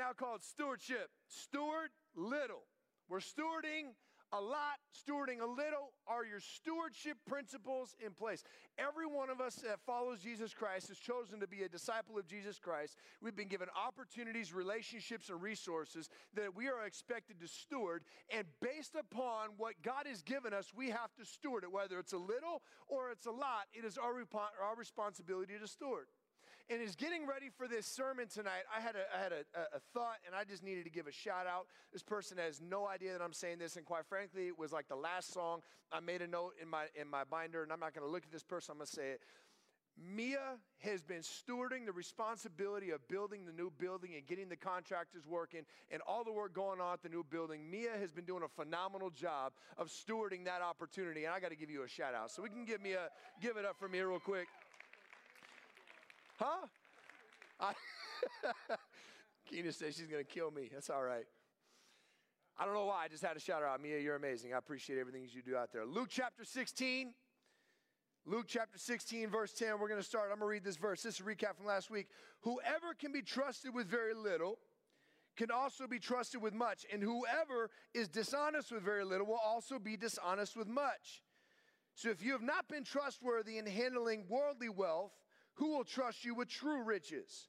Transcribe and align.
now 0.00 0.12
called 0.16 0.42
stewardship. 0.42 1.10
Steward 1.28 1.90
little. 2.16 2.64
We're 3.10 3.18
stewarding 3.18 3.92
a 4.32 4.40
lot, 4.40 4.78
stewarding 4.96 5.42
a 5.42 5.46
little. 5.46 5.92
Are 6.06 6.24
your 6.24 6.40
stewardship 6.40 7.18
principles 7.28 7.94
in 8.04 8.12
place? 8.12 8.42
Every 8.78 9.04
one 9.04 9.28
of 9.28 9.40
us 9.40 9.56
that 9.56 9.80
follows 9.84 10.20
Jesus 10.20 10.54
Christ 10.54 10.88
has 10.88 10.96
chosen 10.96 11.40
to 11.40 11.46
be 11.46 11.64
a 11.64 11.68
disciple 11.68 12.16
of 12.16 12.26
Jesus 12.26 12.58
Christ. 12.58 12.96
We've 13.20 13.36
been 13.36 13.48
given 13.48 13.68
opportunities, 13.76 14.54
relationships, 14.54 15.28
and 15.28 15.42
resources 15.42 16.08
that 16.34 16.56
we 16.56 16.68
are 16.68 16.86
expected 16.86 17.38
to 17.40 17.48
steward. 17.48 18.04
And 18.34 18.46
based 18.62 18.94
upon 18.98 19.50
what 19.58 19.74
God 19.82 20.06
has 20.06 20.22
given 20.22 20.54
us, 20.54 20.72
we 20.74 20.88
have 20.88 21.12
to 21.18 21.26
steward 21.26 21.64
it. 21.64 21.72
Whether 21.72 21.98
it's 21.98 22.14
a 22.14 22.18
little 22.18 22.62
or 22.88 23.10
it's 23.10 23.26
a 23.26 23.32
lot, 23.32 23.66
it 23.74 23.84
is 23.84 23.98
our, 23.98 24.14
our 24.14 24.76
responsibility 24.78 25.54
to 25.60 25.68
steward. 25.68 26.06
And 26.70 26.80
as 26.80 26.94
getting 26.94 27.26
ready 27.26 27.50
for 27.58 27.66
this 27.66 27.84
sermon 27.84 28.28
tonight, 28.28 28.62
I 28.74 28.80
had, 28.80 28.94
a, 28.94 29.02
I 29.12 29.20
had 29.20 29.32
a, 29.32 29.76
a, 29.76 29.80
thought 29.92 30.18
and 30.24 30.36
I 30.36 30.44
just 30.44 30.62
needed 30.62 30.84
to 30.84 30.90
give 30.90 31.08
a 31.08 31.12
shout 31.12 31.48
out. 31.48 31.66
This 31.92 32.04
person 32.04 32.38
has 32.38 32.60
no 32.60 32.86
idea 32.86 33.10
that 33.10 33.20
I'm 33.20 33.32
saying 33.32 33.58
this, 33.58 33.74
and 33.74 33.84
quite 33.84 34.06
frankly, 34.06 34.46
it 34.46 34.56
was 34.56 34.70
like 34.70 34.86
the 34.86 34.94
last 34.94 35.32
song. 35.32 35.62
I 35.90 35.98
made 35.98 36.22
a 36.22 36.28
note 36.28 36.52
in 36.62 36.68
my, 36.68 36.84
in 36.94 37.08
my 37.10 37.24
binder, 37.24 37.64
and 37.64 37.72
I'm 37.72 37.80
not 37.80 37.92
going 37.92 38.06
to 38.06 38.10
look 38.10 38.22
at 38.22 38.30
this 38.30 38.44
person, 38.44 38.70
I'm 38.70 38.78
going 38.78 38.86
to 38.86 38.92
say 38.92 39.08
it. 39.10 39.20
Mia 39.98 40.58
has 40.78 41.02
been 41.02 41.22
stewarding 41.22 41.84
the 41.84 41.92
responsibility 41.92 42.90
of 42.90 43.06
building 43.08 43.44
the 43.44 43.52
new 43.52 43.70
building 43.76 44.12
and 44.14 44.24
getting 44.24 44.48
the 44.48 44.56
contractors 44.56 45.26
working 45.26 45.62
and 45.90 46.00
all 46.06 46.22
the 46.24 46.32
work 46.32 46.54
going 46.54 46.80
on 46.80 46.94
at 46.94 47.02
the 47.02 47.08
new 47.08 47.24
building. 47.28 47.68
Mia 47.68 47.90
has 47.98 48.12
been 48.12 48.24
doing 48.24 48.44
a 48.44 48.48
phenomenal 48.48 49.10
job 49.10 49.52
of 49.76 49.88
stewarding 49.88 50.44
that 50.44 50.62
opportunity, 50.62 51.24
and 51.24 51.34
I 51.34 51.40
got 51.40 51.50
to 51.50 51.56
give 51.56 51.68
you 51.68 51.82
a 51.82 51.88
shout 51.88 52.14
out. 52.14 52.30
So 52.30 52.42
we 52.42 52.48
can 52.48 52.64
give 52.64 52.80
Mia, 52.80 53.08
give 53.42 53.56
it 53.56 53.64
up 53.64 53.76
for 53.78 53.88
Mia 53.88 54.06
real 54.06 54.20
quick. 54.20 54.46
Huh? 56.40 56.66
I 57.60 57.72
Keena 59.50 59.72
says 59.72 59.94
she's 59.94 60.06
going 60.06 60.24
to 60.24 60.30
kill 60.30 60.50
me. 60.50 60.70
That's 60.72 60.88
all 60.88 61.02
right. 61.02 61.26
I 62.58 62.64
don't 62.64 62.72
know 62.72 62.86
why. 62.86 63.04
I 63.04 63.08
just 63.08 63.22
had 63.22 63.34
to 63.34 63.40
shout 63.40 63.62
out. 63.62 63.82
Mia, 63.82 63.98
you're 63.98 64.16
amazing. 64.16 64.54
I 64.54 64.58
appreciate 64.58 64.98
everything 64.98 65.26
you 65.30 65.42
do 65.42 65.54
out 65.54 65.70
there. 65.70 65.84
Luke 65.84 66.08
chapter 66.08 66.44
16. 66.46 67.12
Luke 68.24 68.46
chapter 68.48 68.78
16, 68.78 69.28
verse 69.28 69.52
10. 69.52 69.78
We're 69.78 69.88
going 69.88 70.00
to 70.00 70.06
start. 70.06 70.30
I'm 70.32 70.38
going 70.38 70.48
to 70.48 70.52
read 70.52 70.64
this 70.64 70.76
verse. 70.76 71.02
This 71.02 71.16
is 71.16 71.20
a 71.20 71.24
recap 71.24 71.56
from 71.56 71.66
last 71.66 71.90
week. 71.90 72.08
Whoever 72.40 72.94
can 72.98 73.12
be 73.12 73.22
trusted 73.22 73.74
with 73.74 73.86
very 73.86 74.14
little 74.14 74.58
can 75.36 75.50
also 75.50 75.86
be 75.86 75.98
trusted 75.98 76.40
with 76.40 76.54
much. 76.54 76.86
And 76.90 77.02
whoever 77.02 77.70
is 77.92 78.08
dishonest 78.08 78.72
with 78.72 78.82
very 78.82 79.04
little 79.04 79.26
will 79.26 79.40
also 79.44 79.78
be 79.78 79.96
dishonest 79.96 80.56
with 80.56 80.68
much. 80.68 81.22
So 81.94 82.08
if 82.08 82.22
you 82.22 82.32
have 82.32 82.42
not 82.42 82.66
been 82.68 82.84
trustworthy 82.84 83.58
in 83.58 83.66
handling 83.66 84.24
worldly 84.28 84.70
wealth, 84.70 85.12
who 85.60 85.76
will 85.76 85.84
trust 85.84 86.24
you 86.24 86.34
with 86.34 86.48
true 86.48 86.82
riches? 86.82 87.48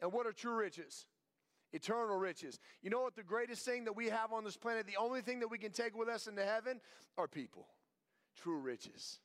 And 0.00 0.12
what 0.12 0.24
are 0.24 0.32
true 0.32 0.54
riches? 0.54 1.06
Eternal 1.72 2.16
riches. 2.16 2.60
You 2.80 2.90
know 2.90 3.02
what 3.02 3.16
the 3.16 3.24
greatest 3.24 3.64
thing 3.64 3.84
that 3.86 3.96
we 3.96 4.08
have 4.08 4.32
on 4.32 4.44
this 4.44 4.56
planet, 4.56 4.86
the 4.86 5.02
only 5.02 5.20
thing 5.20 5.40
that 5.40 5.50
we 5.50 5.58
can 5.58 5.72
take 5.72 5.98
with 5.98 6.08
us 6.08 6.28
into 6.28 6.44
heaven 6.44 6.80
are 7.18 7.26
people. 7.26 7.66
True 8.40 8.60
riches. 8.60 9.18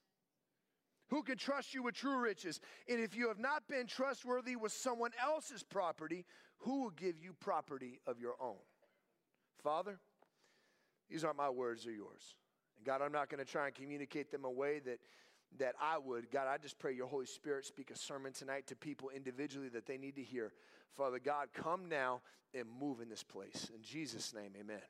Who 1.09 1.21
can 1.21 1.37
trust 1.37 1.75
you 1.75 1.83
with 1.83 1.93
true 1.93 2.17
riches? 2.17 2.59
And 2.89 2.99
if 2.99 3.15
you 3.15 3.27
have 3.27 3.37
not 3.37 3.67
been 3.67 3.85
trustworthy 3.85 4.55
with 4.55 4.71
someone 4.71 5.11
else's 5.23 5.61
property, 5.61 6.25
who 6.57 6.81
will 6.81 6.89
give 6.89 7.19
you 7.21 7.33
property 7.39 7.99
of 8.07 8.19
your 8.19 8.33
own? 8.41 8.57
Father, 9.63 9.99
these 11.11 11.23
aren't 11.23 11.37
my 11.37 11.49
words, 11.49 11.83
they're 11.83 11.93
yours. 11.93 12.33
And 12.77 12.85
God, 12.87 13.03
I'm 13.03 13.11
not 13.11 13.29
going 13.29 13.43
to 13.43 13.51
try 13.51 13.67
and 13.67 13.75
communicate 13.75 14.31
them 14.31 14.45
a 14.45 14.51
way 14.51 14.79
that 14.79 14.99
that 15.57 15.75
I 15.81 15.97
would. 15.97 16.31
God, 16.31 16.47
I 16.47 16.57
just 16.57 16.79
pray 16.79 16.93
your 16.93 17.07
Holy 17.07 17.25
Spirit 17.25 17.65
speak 17.65 17.91
a 17.91 17.97
sermon 17.97 18.33
tonight 18.33 18.67
to 18.67 18.75
people 18.75 19.09
individually 19.09 19.69
that 19.69 19.85
they 19.85 19.97
need 19.97 20.15
to 20.15 20.23
hear. 20.23 20.53
Father 20.95 21.19
God, 21.19 21.49
come 21.53 21.89
now 21.89 22.21
and 22.53 22.65
move 22.79 23.01
in 23.01 23.09
this 23.09 23.23
place. 23.23 23.69
In 23.75 23.81
Jesus' 23.81 24.33
name, 24.33 24.51
amen. 24.59 24.81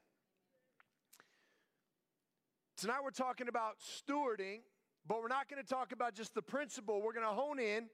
Tonight 2.78 3.00
we're 3.04 3.12
talking 3.12 3.48
about 3.48 3.78
stewarding, 3.80 4.60
but 5.08 5.22
we're 5.22 5.28
not 5.28 5.50
going 5.50 5.62
to 5.62 5.68
talk 5.68 5.92
about 5.92 6.14
just 6.14 6.34
the 6.34 6.42
principle. 6.42 7.02
We're 7.02 7.14
going 7.14 7.26
to 7.26 7.34
hone 7.34 7.60
in 7.60 7.90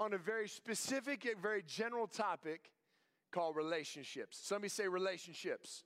on 0.00 0.12
a 0.12 0.18
very 0.18 0.48
specific 0.48 1.24
and 1.24 1.40
very 1.40 1.62
general 1.66 2.06
topic 2.06 2.70
called 3.32 3.56
relationships. 3.56 4.38
Somebody 4.42 4.68
say 4.68 4.88
relationships. 4.88 5.84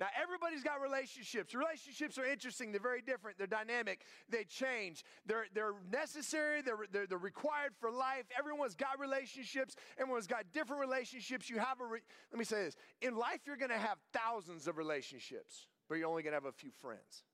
Now, 0.00 0.06
everybody's 0.20 0.62
got 0.62 0.80
relationships. 0.80 1.54
Relationships 1.54 2.16
are 2.16 2.24
interesting. 2.24 2.72
They're 2.72 2.80
very 2.80 3.02
different. 3.02 3.36
They're 3.36 3.46
dynamic. 3.46 4.00
They 4.30 4.44
change. 4.44 5.04
They're, 5.26 5.44
they're 5.54 5.74
necessary. 5.92 6.62
They're, 6.62 6.78
they're, 6.90 7.06
they're 7.06 7.18
required 7.18 7.72
for 7.78 7.90
life. 7.90 8.24
Everyone's 8.36 8.74
got 8.74 8.98
relationships. 8.98 9.76
Everyone's 9.98 10.26
got 10.26 10.44
different 10.54 10.80
relationships. 10.80 11.50
You 11.50 11.58
have 11.58 11.82
a, 11.82 11.84
re- 11.84 12.00
let 12.32 12.38
me 12.38 12.46
say 12.46 12.64
this. 12.64 12.76
In 13.02 13.14
life, 13.14 13.40
you're 13.46 13.58
going 13.58 13.70
to 13.70 13.78
have 13.78 13.98
thousands 14.14 14.66
of 14.66 14.78
relationships, 14.78 15.66
but 15.86 15.96
you're 15.96 16.08
only 16.08 16.22
going 16.22 16.32
to 16.32 16.36
have 16.36 16.46
a 16.46 16.52
few 16.52 16.70
friends. 16.80 17.24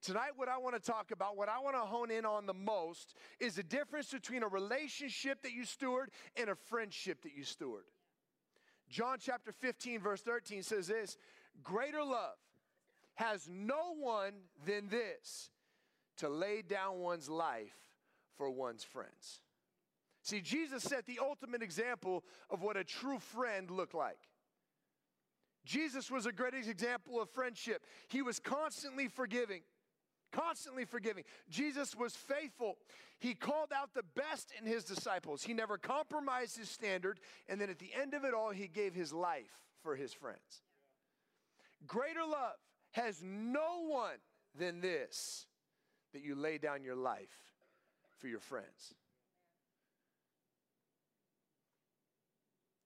Tonight, 0.00 0.30
what 0.36 0.48
I 0.48 0.58
want 0.58 0.76
to 0.76 0.80
talk 0.80 1.10
about, 1.10 1.36
what 1.36 1.48
I 1.48 1.58
want 1.58 1.74
to 1.74 1.80
hone 1.80 2.12
in 2.12 2.24
on 2.24 2.46
the 2.46 2.54
most, 2.54 3.14
is 3.40 3.56
the 3.56 3.64
difference 3.64 4.12
between 4.12 4.44
a 4.44 4.48
relationship 4.48 5.42
that 5.42 5.52
you 5.52 5.64
steward 5.64 6.12
and 6.36 6.50
a 6.50 6.54
friendship 6.54 7.22
that 7.22 7.32
you 7.36 7.42
steward. 7.42 7.82
John 8.88 9.18
chapter 9.20 9.52
15, 9.52 10.00
verse 10.00 10.22
13 10.22 10.62
says 10.62 10.86
this 10.86 11.16
Greater 11.62 12.02
love 12.02 12.36
has 13.14 13.48
no 13.50 13.94
one 13.98 14.32
than 14.64 14.88
this 14.88 15.50
to 16.18 16.28
lay 16.28 16.62
down 16.62 16.98
one's 16.98 17.28
life 17.28 17.76
for 18.36 18.50
one's 18.50 18.84
friends. 18.84 19.40
See, 20.22 20.40
Jesus 20.40 20.82
set 20.82 21.06
the 21.06 21.18
ultimate 21.20 21.62
example 21.62 22.24
of 22.50 22.62
what 22.62 22.76
a 22.76 22.84
true 22.84 23.18
friend 23.18 23.70
looked 23.70 23.94
like. 23.94 24.18
Jesus 25.64 26.10
was 26.10 26.26
a 26.26 26.32
great 26.32 26.54
example 26.54 27.20
of 27.20 27.28
friendship. 27.30 27.84
He 28.08 28.22
was 28.22 28.38
constantly 28.38 29.08
forgiving, 29.08 29.62
constantly 30.32 30.84
forgiving. 30.84 31.24
Jesus 31.50 31.94
was 31.96 32.14
faithful. 32.14 32.76
He 33.18 33.34
called 33.34 33.70
out 33.74 33.94
the 33.94 34.04
best 34.14 34.52
in 34.58 34.66
his 34.66 34.84
disciples. 34.84 35.42
He 35.42 35.52
never 35.52 35.76
compromised 35.76 36.56
his 36.56 36.70
standard. 36.70 37.20
And 37.48 37.60
then 37.60 37.68
at 37.68 37.78
the 37.78 37.90
end 38.00 38.14
of 38.14 38.24
it 38.24 38.32
all, 38.32 38.50
he 38.50 38.68
gave 38.68 38.94
his 38.94 39.12
life 39.12 39.66
for 39.82 39.96
his 39.96 40.12
friends. 40.12 40.62
Greater 41.86 42.24
love 42.28 42.56
has 42.92 43.22
no 43.22 43.84
one 43.86 44.18
than 44.58 44.80
this 44.80 45.46
that 46.12 46.22
you 46.22 46.34
lay 46.34 46.58
down 46.58 46.82
your 46.82 46.96
life 46.96 47.52
for 48.18 48.28
your 48.28 48.40
friends. 48.40 48.94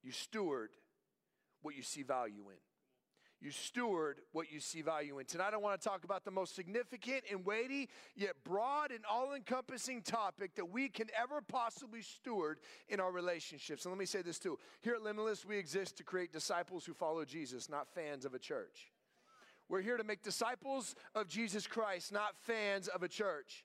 You 0.03 0.13
steward 0.13 0.71
what 1.63 1.77
you 1.77 1.83
see 1.83 2.03
value 2.03 2.51
in. 2.51 2.72
You 3.43 3.51
steward 3.51 4.21
what 4.31 4.53
you 4.53 4.61
see 4.61 4.83
value 4.83 5.19
in. 5.19 5.27
Tonight, 5.27 5.53
I 5.53 5.57
want 5.57 5.81
to 5.81 5.89
talk 5.89 6.05
about 6.05 6.25
the 6.25 6.31
most 6.31 6.55
significant 6.55 7.25
and 7.29 7.45
weighty, 7.45 7.89
yet 8.15 8.35
broad 8.45 8.93
and 8.93 9.01
all 9.11 9.35
encompassing 9.35 10.03
topic 10.03 10.55
that 10.55 10.71
we 10.71 10.89
can 10.89 11.09
ever 11.21 11.41
possibly 11.41 12.03
steward 12.03 12.61
in 12.89 13.01
our 13.01 13.11
relationships. 13.11 13.85
And 13.85 13.93
let 13.93 13.99
me 13.99 14.07
say 14.07 14.23
this 14.23 14.39
too. 14.39 14.61
Here 14.81 14.95
at 14.95 15.03
Limitless, 15.03 15.45
we 15.45 15.59
exist 15.59 15.97
to 15.97 16.05
create 16.05 16.33
disciples 16.33 16.85
who 16.85 16.95
follow 16.95 17.25
Jesus, 17.25 17.69
not 17.69 17.89
fans 17.93 18.25
of 18.25 18.33
a 18.33 18.39
church. 18.39 18.93
We're 19.69 19.81
here 19.81 19.97
to 19.97 20.05
make 20.05 20.23
disciples 20.23 20.95
of 21.17 21.27
Jesus 21.27 21.67
Christ, 21.67 22.13
not 22.13 22.37
fans 22.43 22.87
of 22.87 23.03
a 23.03 23.09
church. 23.09 23.65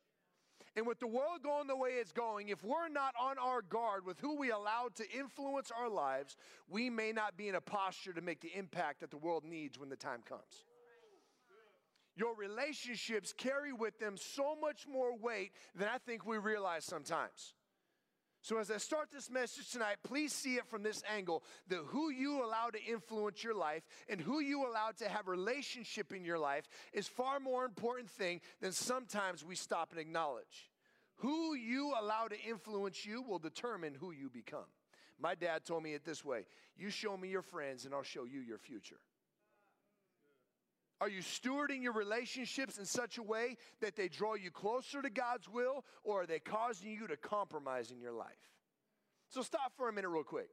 And 0.77 0.85
with 0.85 0.99
the 0.99 1.07
world 1.07 1.41
going 1.43 1.65
the 1.65 1.75
way 1.75 1.93
it's 1.99 2.11
going, 2.11 2.49
if 2.49 2.63
we're 2.63 2.87
not 2.87 3.15
on 3.19 3.39
our 3.39 3.63
guard 3.63 4.05
with 4.05 4.19
who 4.19 4.37
we 4.37 4.51
allow 4.51 4.89
to 4.93 5.11
influence 5.11 5.71
our 5.75 5.89
lives, 5.89 6.37
we 6.69 6.87
may 6.91 7.11
not 7.11 7.35
be 7.35 7.49
in 7.49 7.55
a 7.55 7.61
posture 7.61 8.13
to 8.13 8.21
make 8.21 8.41
the 8.41 8.55
impact 8.55 8.99
that 8.99 9.09
the 9.09 9.17
world 9.17 9.43
needs 9.43 9.79
when 9.79 9.89
the 9.89 9.95
time 9.95 10.19
comes. 10.23 10.65
Your 12.15 12.35
relationships 12.35 13.33
carry 13.35 13.73
with 13.73 13.97
them 13.97 14.17
so 14.17 14.55
much 14.55 14.85
more 14.87 15.17
weight 15.17 15.53
than 15.73 15.87
I 15.87 15.97
think 15.97 16.27
we 16.27 16.37
realize 16.37 16.85
sometimes. 16.85 17.55
So, 18.47 18.59
as 18.59 18.71
I 18.71 18.77
start 18.77 19.09
this 19.11 19.29
message 19.29 19.71
tonight, 19.71 19.97
please 20.03 20.31
see 20.31 20.55
it 20.55 20.65
from 20.67 20.81
this 20.81 21.03
angle 21.13 21.43
that 21.67 21.79
who 21.87 22.09
you 22.09 22.45
allow 22.45 22.69
to 22.69 22.81
influence 22.81 23.43
your 23.43 23.53
life 23.53 23.83
and 24.07 24.21
who 24.21 24.39
you 24.39 24.65
allow 24.65 24.91
to 24.99 25.09
have 25.09 25.27
relationship 25.27 26.13
in 26.13 26.23
your 26.23 26.39
life 26.39 26.69
is 26.93 27.09
far 27.09 27.41
more 27.41 27.65
important 27.65 28.09
thing 28.09 28.39
than 28.61 28.71
sometimes 28.71 29.43
we 29.43 29.57
stop 29.57 29.91
and 29.91 29.99
acknowledge. 29.99 30.71
Who 31.17 31.55
you 31.55 31.93
allow 31.99 32.29
to 32.29 32.39
influence 32.39 33.05
you 33.05 33.21
will 33.21 33.37
determine 33.37 33.93
who 33.93 34.11
you 34.11 34.29
become. 34.29 34.71
My 35.19 35.35
dad 35.35 35.65
told 35.65 35.83
me 35.83 35.93
it 35.93 36.05
this 36.05 36.23
way 36.23 36.45
You 36.77 36.89
show 36.89 37.17
me 37.17 37.27
your 37.27 37.41
friends, 37.41 37.83
and 37.83 37.93
I'll 37.93 38.01
show 38.01 38.23
you 38.23 38.39
your 38.39 38.59
future. 38.59 39.01
Are 40.99 41.09
you 41.09 41.21
stewarding 41.21 41.83
your 41.83 41.93
relationships 41.93 42.77
in 42.79 42.85
such 42.85 43.17
a 43.17 43.23
way 43.23 43.57
that 43.81 43.95
they 43.95 44.07
draw 44.07 44.33
you 44.33 44.49
closer 44.49 45.01
to 45.01 45.09
God's 45.09 45.47
will, 45.47 45.85
or 46.03 46.23
are 46.23 46.25
they 46.25 46.39
causing 46.39 46.91
you 46.91 47.07
to 47.07 47.17
compromise 47.17 47.91
in 47.91 47.99
your 47.99 48.13
life? 48.13 48.27
So, 49.29 49.41
stop 49.41 49.73
for 49.75 49.89
a 49.89 49.93
minute, 49.93 50.09
real 50.09 50.23
quick. 50.23 50.49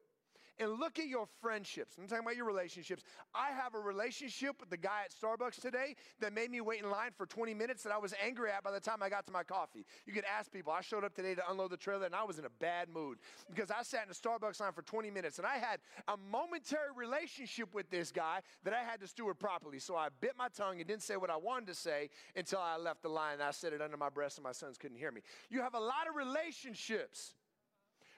And 0.59 0.79
look 0.79 0.99
at 0.99 1.07
your 1.07 1.27
friendships. 1.41 1.97
I'm 1.99 2.07
talking 2.07 2.25
about 2.25 2.37
your 2.37 2.47
relationships. 2.47 3.03
I 3.35 3.51
have 3.51 3.75
a 3.75 3.79
relationship 3.79 4.61
with 4.61 4.71
the 4.71 4.77
guy 4.77 5.03
at 5.05 5.13
Starbucks 5.13 5.61
today 5.61 5.97
that 6.21 6.33
made 6.33 6.51
me 6.51 6.61
wait 6.61 6.83
in 6.83 6.91
line 6.91 7.11
for 7.17 7.27
20 7.27 7.55
minutes 7.55 7.83
that 7.83 7.93
I 7.93 7.99
was 7.99 8.15
angry 8.25 8.51
at 8.51 8.63
by 8.63 8.71
the 8.71 8.81
time 8.81 9.03
I 9.03 9.09
got 9.09 9.27
to 9.27 9.33
my 9.33 9.43
coffee. 9.43 9.85
You 10.07 10.13
could 10.13 10.25
ask 10.25 10.51
people. 10.51 10.73
I 10.73 10.81
showed 10.81 11.05
up 11.05 11.15
today 11.15 11.35
to 11.35 11.43
unload 11.51 11.71
the 11.71 11.77
trailer 11.77 12.07
and 12.07 12.15
I 12.15 12.25
was 12.25 12.39
in 12.39 12.45
a 12.45 12.51
bad 12.61 12.89
mood 12.89 13.19
because 13.49 13.71
I 13.71 13.83
sat 13.83 14.05
in 14.05 14.11
a 14.11 14.15
Starbucks 14.15 14.61
line 14.61 14.73
for 14.73 14.83
20 14.83 15.11
minutes 15.11 15.39
and 15.39 15.47
I 15.47 15.57
had 15.57 15.81
a 16.09 16.17
momentary 16.17 16.93
relationship 16.97 17.75
with 17.75 17.91
this 17.91 18.11
guy 18.11 18.41
that 18.65 18.75
I 18.75 18.83
had 18.83 19.01
to 19.01 19.07
steward 19.07 19.39
properly. 19.39 19.79
So 19.79 19.97
I 19.97 20.09
bit 20.21 20.33
my 20.37 20.49
tongue 20.49 20.79
and 20.79 20.87
didn't 20.87 21.03
say 21.03 21.17
what 21.17 21.31
I 21.31 21.37
wanted 21.37 21.67
to 21.69 21.75
say 21.75 22.11
until 22.37 22.61
I 22.61 22.77
left 22.77 23.03
the 23.03 23.09
line 23.09 23.41
I 23.45 23.51
said 23.51 23.73
it 23.73 23.83
under 23.83 23.97
my 23.97 24.09
breath 24.09 24.37
and 24.37 24.45
my 24.45 24.53
sons 24.53 24.79
couldn't 24.79 24.97
hear 24.97 25.11
me. 25.11 25.21
You 25.51 25.61
have 25.61 25.75
a 25.75 25.81
lot 25.81 26.09
of 26.09 26.17
relationships 26.17 27.35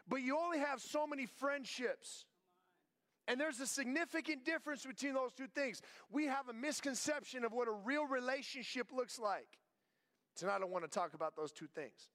but 0.09 0.23
you 0.23 0.39
only 0.39 0.59
have 0.59 0.81
so 0.81 1.07
many 1.07 1.27
friendships. 1.27 2.25
And 3.29 3.41
there's 3.41 3.59
a 3.61 3.67
significant 3.67 4.45
difference 4.45 4.87
between 4.87 5.15
those 5.15 5.33
two 5.33 5.49
things. 5.49 5.83
We 6.11 6.27
have 6.27 6.49
a 6.49 6.53
misconception 6.53 7.45
of 7.45 7.53
what 7.53 7.67
a 7.67 7.73
real 7.73 8.07
relationship 8.07 8.93
looks 8.95 9.19
like. 9.19 9.49
Tonight, 10.37 10.61
I 10.63 10.65
want 10.67 10.85
to 10.85 10.91
talk 10.91 11.15
about 11.15 11.35
those 11.35 11.51
two 11.51 11.67
things. 11.75 12.11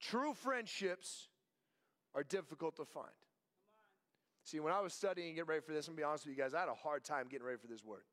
True 0.00 0.34
friendships 0.34 1.28
are 2.14 2.22
difficult 2.22 2.76
to 2.76 2.84
find. 2.84 3.08
See, 4.44 4.60
when 4.60 4.72
I 4.72 4.80
was 4.80 4.92
studying 4.92 5.34
getting 5.34 5.48
ready 5.48 5.62
for 5.62 5.72
this, 5.72 5.88
I'm 5.88 5.94
gonna 5.94 6.02
be 6.02 6.04
honest 6.04 6.26
with 6.26 6.36
you 6.36 6.42
guys, 6.42 6.54
I 6.54 6.60
had 6.60 6.68
a 6.68 6.74
hard 6.74 7.02
time 7.02 7.26
getting 7.28 7.46
ready 7.46 7.58
for 7.58 7.66
this 7.66 7.82
word. 7.82 8.04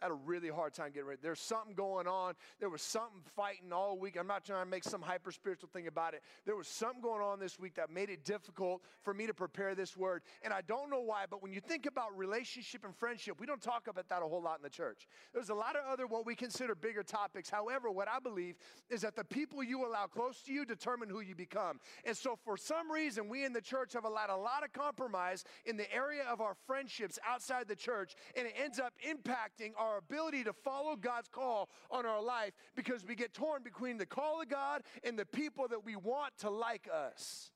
I 0.00 0.04
had 0.06 0.12
a 0.12 0.14
really 0.14 0.48
hard 0.48 0.74
time 0.74 0.90
getting 0.92 1.08
ready. 1.08 1.20
There's 1.22 1.40
something 1.40 1.74
going 1.74 2.06
on. 2.06 2.34
There 2.60 2.68
was 2.68 2.82
something 2.82 3.20
fighting 3.34 3.72
all 3.72 3.98
week. 3.98 4.16
I'm 4.18 4.26
not 4.26 4.44
trying 4.44 4.64
to 4.64 4.70
make 4.70 4.84
some 4.84 5.02
hyper 5.02 5.32
spiritual 5.32 5.68
thing 5.72 5.86
about 5.86 6.14
it. 6.14 6.22
There 6.46 6.56
was 6.56 6.68
something 6.68 7.00
going 7.00 7.22
on 7.22 7.40
this 7.40 7.58
week 7.58 7.74
that 7.74 7.90
made 7.90 8.10
it 8.10 8.24
difficult 8.24 8.82
for 9.02 9.12
me 9.12 9.26
to 9.26 9.34
prepare 9.34 9.74
this 9.74 9.96
word. 9.96 10.22
And 10.42 10.52
I 10.52 10.60
don't 10.62 10.90
know 10.90 11.00
why, 11.00 11.24
but 11.28 11.42
when 11.42 11.52
you 11.52 11.60
think 11.60 11.86
about 11.86 12.16
relationship 12.16 12.84
and 12.84 12.94
friendship, 12.94 13.40
we 13.40 13.46
don't 13.46 13.60
talk 13.60 13.88
about 13.88 14.08
that 14.08 14.22
a 14.22 14.26
whole 14.26 14.42
lot 14.42 14.58
in 14.58 14.62
the 14.62 14.70
church. 14.70 15.08
There's 15.32 15.50
a 15.50 15.54
lot 15.54 15.76
of 15.76 15.82
other 15.90 16.06
what 16.06 16.26
we 16.26 16.34
consider 16.34 16.74
bigger 16.74 17.02
topics. 17.02 17.50
However, 17.50 17.90
what 17.90 18.08
I 18.08 18.18
believe 18.20 18.56
is 18.90 19.00
that 19.02 19.16
the 19.16 19.24
people 19.24 19.62
you 19.62 19.86
allow 19.86 20.06
close 20.06 20.42
to 20.42 20.52
you 20.52 20.64
determine 20.64 21.08
who 21.08 21.20
you 21.20 21.34
become. 21.34 21.80
And 22.04 22.16
so 22.16 22.38
for 22.44 22.56
some 22.56 22.90
reason, 22.90 23.28
we 23.28 23.44
in 23.44 23.52
the 23.52 23.60
church 23.60 23.94
have 23.94 24.04
allowed 24.04 24.30
a 24.30 24.36
lot 24.36 24.64
of 24.64 24.72
compromise 24.72 25.44
in 25.66 25.76
the 25.76 25.92
area 25.92 26.22
of 26.30 26.40
our 26.40 26.54
friendships 26.66 27.18
outside 27.26 27.68
the 27.68 27.76
church, 27.76 28.14
and 28.36 28.46
it 28.46 28.54
ends 28.62 28.78
up 28.78 28.92
impacting 29.06 29.72
our 29.76 29.87
our 29.88 29.98
ability 29.98 30.44
to 30.44 30.52
follow 30.52 30.96
God's 30.96 31.28
call 31.28 31.68
on 31.90 32.06
our 32.06 32.22
life 32.22 32.52
because 32.76 33.04
we 33.04 33.14
get 33.14 33.32
torn 33.32 33.62
between 33.62 33.96
the 33.96 34.06
call 34.06 34.42
of 34.42 34.48
God 34.48 34.82
and 35.02 35.18
the 35.18 35.26
people 35.26 35.66
that 35.68 35.84
we 35.84 35.96
want 35.96 36.36
to 36.38 36.50
like 36.50 36.88
us. 36.92 37.50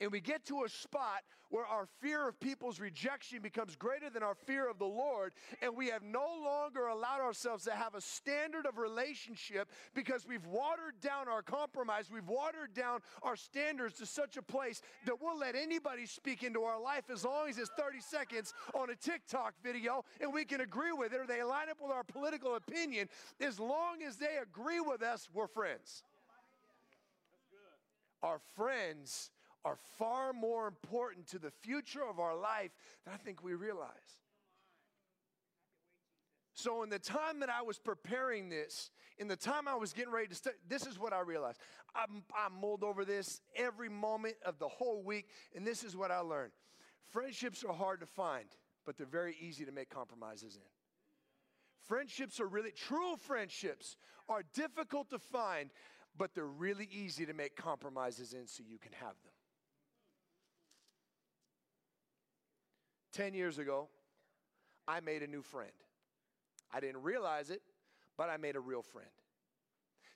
And 0.00 0.12
we 0.12 0.20
get 0.20 0.44
to 0.46 0.64
a 0.64 0.68
spot 0.68 1.22
where 1.48 1.64
our 1.64 1.86
fear 2.00 2.28
of 2.28 2.38
people's 2.40 2.80
rejection 2.80 3.40
becomes 3.40 3.76
greater 3.76 4.10
than 4.10 4.22
our 4.22 4.34
fear 4.34 4.68
of 4.68 4.78
the 4.78 4.84
Lord, 4.84 5.32
and 5.62 5.76
we 5.76 5.88
have 5.88 6.02
no 6.02 6.26
longer 6.44 6.86
allowed 6.86 7.20
ourselves 7.20 7.64
to 7.64 7.70
have 7.70 7.94
a 7.94 8.00
standard 8.00 8.66
of 8.66 8.78
relationship 8.78 9.70
because 9.94 10.26
we've 10.26 10.44
watered 10.46 11.00
down 11.00 11.28
our 11.28 11.42
compromise, 11.42 12.10
we've 12.12 12.28
watered 12.28 12.74
down 12.74 13.00
our 13.22 13.36
standards 13.36 13.94
to 13.98 14.06
such 14.06 14.36
a 14.36 14.42
place 14.42 14.82
that 15.04 15.20
we'll 15.20 15.38
let 15.38 15.54
anybody 15.54 16.06
speak 16.06 16.42
into 16.42 16.62
our 16.62 16.80
life 16.80 17.04
as 17.10 17.24
long 17.24 17.48
as 17.48 17.58
it's 17.58 17.70
30 17.78 18.00
seconds 18.00 18.52
on 18.74 18.90
a 18.90 18.94
TikTok 18.94 19.54
video 19.62 20.04
and 20.20 20.32
we 20.32 20.44
can 20.44 20.60
agree 20.60 20.92
with 20.92 21.12
it 21.12 21.20
or 21.20 21.26
they 21.26 21.42
line 21.42 21.68
up 21.70 21.78
with 21.80 21.92
our 21.92 22.04
political 22.04 22.56
opinion. 22.56 23.08
As 23.40 23.58
long 23.58 24.02
as 24.06 24.16
they 24.16 24.36
agree 24.42 24.80
with 24.80 25.02
us, 25.02 25.28
we're 25.32 25.46
friends. 25.46 26.02
Our 28.22 28.40
friends 28.56 29.30
are 29.66 29.76
far 29.98 30.32
more 30.32 30.68
important 30.68 31.26
to 31.26 31.40
the 31.40 31.50
future 31.50 32.04
of 32.08 32.20
our 32.20 32.36
life 32.36 32.70
than 33.04 33.12
I 33.12 33.16
think 33.16 33.42
we 33.42 33.54
realize. 33.54 33.90
So, 36.54 36.84
in 36.84 36.88
the 36.88 37.00
time 37.00 37.40
that 37.40 37.50
I 37.50 37.62
was 37.62 37.78
preparing 37.78 38.48
this, 38.48 38.90
in 39.18 39.26
the 39.26 39.36
time 39.36 39.66
I 39.66 39.74
was 39.74 39.92
getting 39.92 40.12
ready 40.12 40.28
to 40.28 40.34
study, 40.36 40.56
this 40.68 40.86
is 40.86 40.98
what 41.00 41.12
I 41.12 41.20
realized. 41.20 41.58
I, 41.94 42.04
I 42.34 42.48
mulled 42.48 42.84
over 42.84 43.04
this 43.04 43.40
every 43.56 43.88
moment 43.88 44.36
of 44.44 44.58
the 44.58 44.68
whole 44.68 45.02
week, 45.02 45.26
and 45.54 45.66
this 45.66 45.82
is 45.82 45.96
what 45.96 46.12
I 46.12 46.20
learned. 46.20 46.52
Friendships 47.10 47.64
are 47.64 47.74
hard 47.74 48.00
to 48.00 48.06
find, 48.06 48.46
but 48.86 48.96
they're 48.96 49.06
very 49.06 49.36
easy 49.40 49.64
to 49.64 49.72
make 49.72 49.90
compromises 49.90 50.54
in. 50.54 50.70
Friendships 51.88 52.40
are 52.40 52.46
really, 52.46 52.70
true 52.70 53.16
friendships 53.16 53.96
are 54.28 54.42
difficult 54.54 55.10
to 55.10 55.18
find, 55.18 55.70
but 56.16 56.34
they're 56.34 56.46
really 56.46 56.88
easy 56.90 57.26
to 57.26 57.34
make 57.34 57.56
compromises 57.56 58.32
in 58.32 58.46
so 58.46 58.62
you 58.66 58.78
can 58.78 58.92
have 58.92 59.14
them. 59.24 59.35
10 63.16 63.32
years 63.32 63.58
ago, 63.58 63.88
I 64.86 65.00
made 65.00 65.22
a 65.22 65.26
new 65.26 65.40
friend. 65.40 65.72
I 66.72 66.80
didn't 66.80 67.02
realize 67.02 67.48
it, 67.48 67.62
but 68.18 68.28
I 68.28 68.36
made 68.36 68.56
a 68.56 68.60
real 68.60 68.82
friend. 68.82 69.08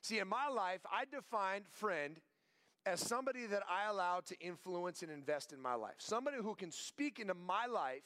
See, 0.01 0.19
in 0.19 0.27
my 0.27 0.49
life, 0.49 0.81
I 0.91 1.05
defined 1.05 1.65
friend 1.67 2.19
as 2.85 2.99
somebody 2.99 3.47
that 3.47 3.63
I 3.67 3.89
allow 3.89 4.19
to 4.27 4.39
influence 4.39 5.01
and 5.01 5.11
invest 5.11 5.51
in 5.51 5.59
my 5.59 5.73
life. 5.73 5.95
Somebody 5.97 6.37
who 6.41 6.53
can 6.53 6.71
speak 6.71 7.19
into 7.19 7.33
my 7.33 7.65
life 7.65 8.03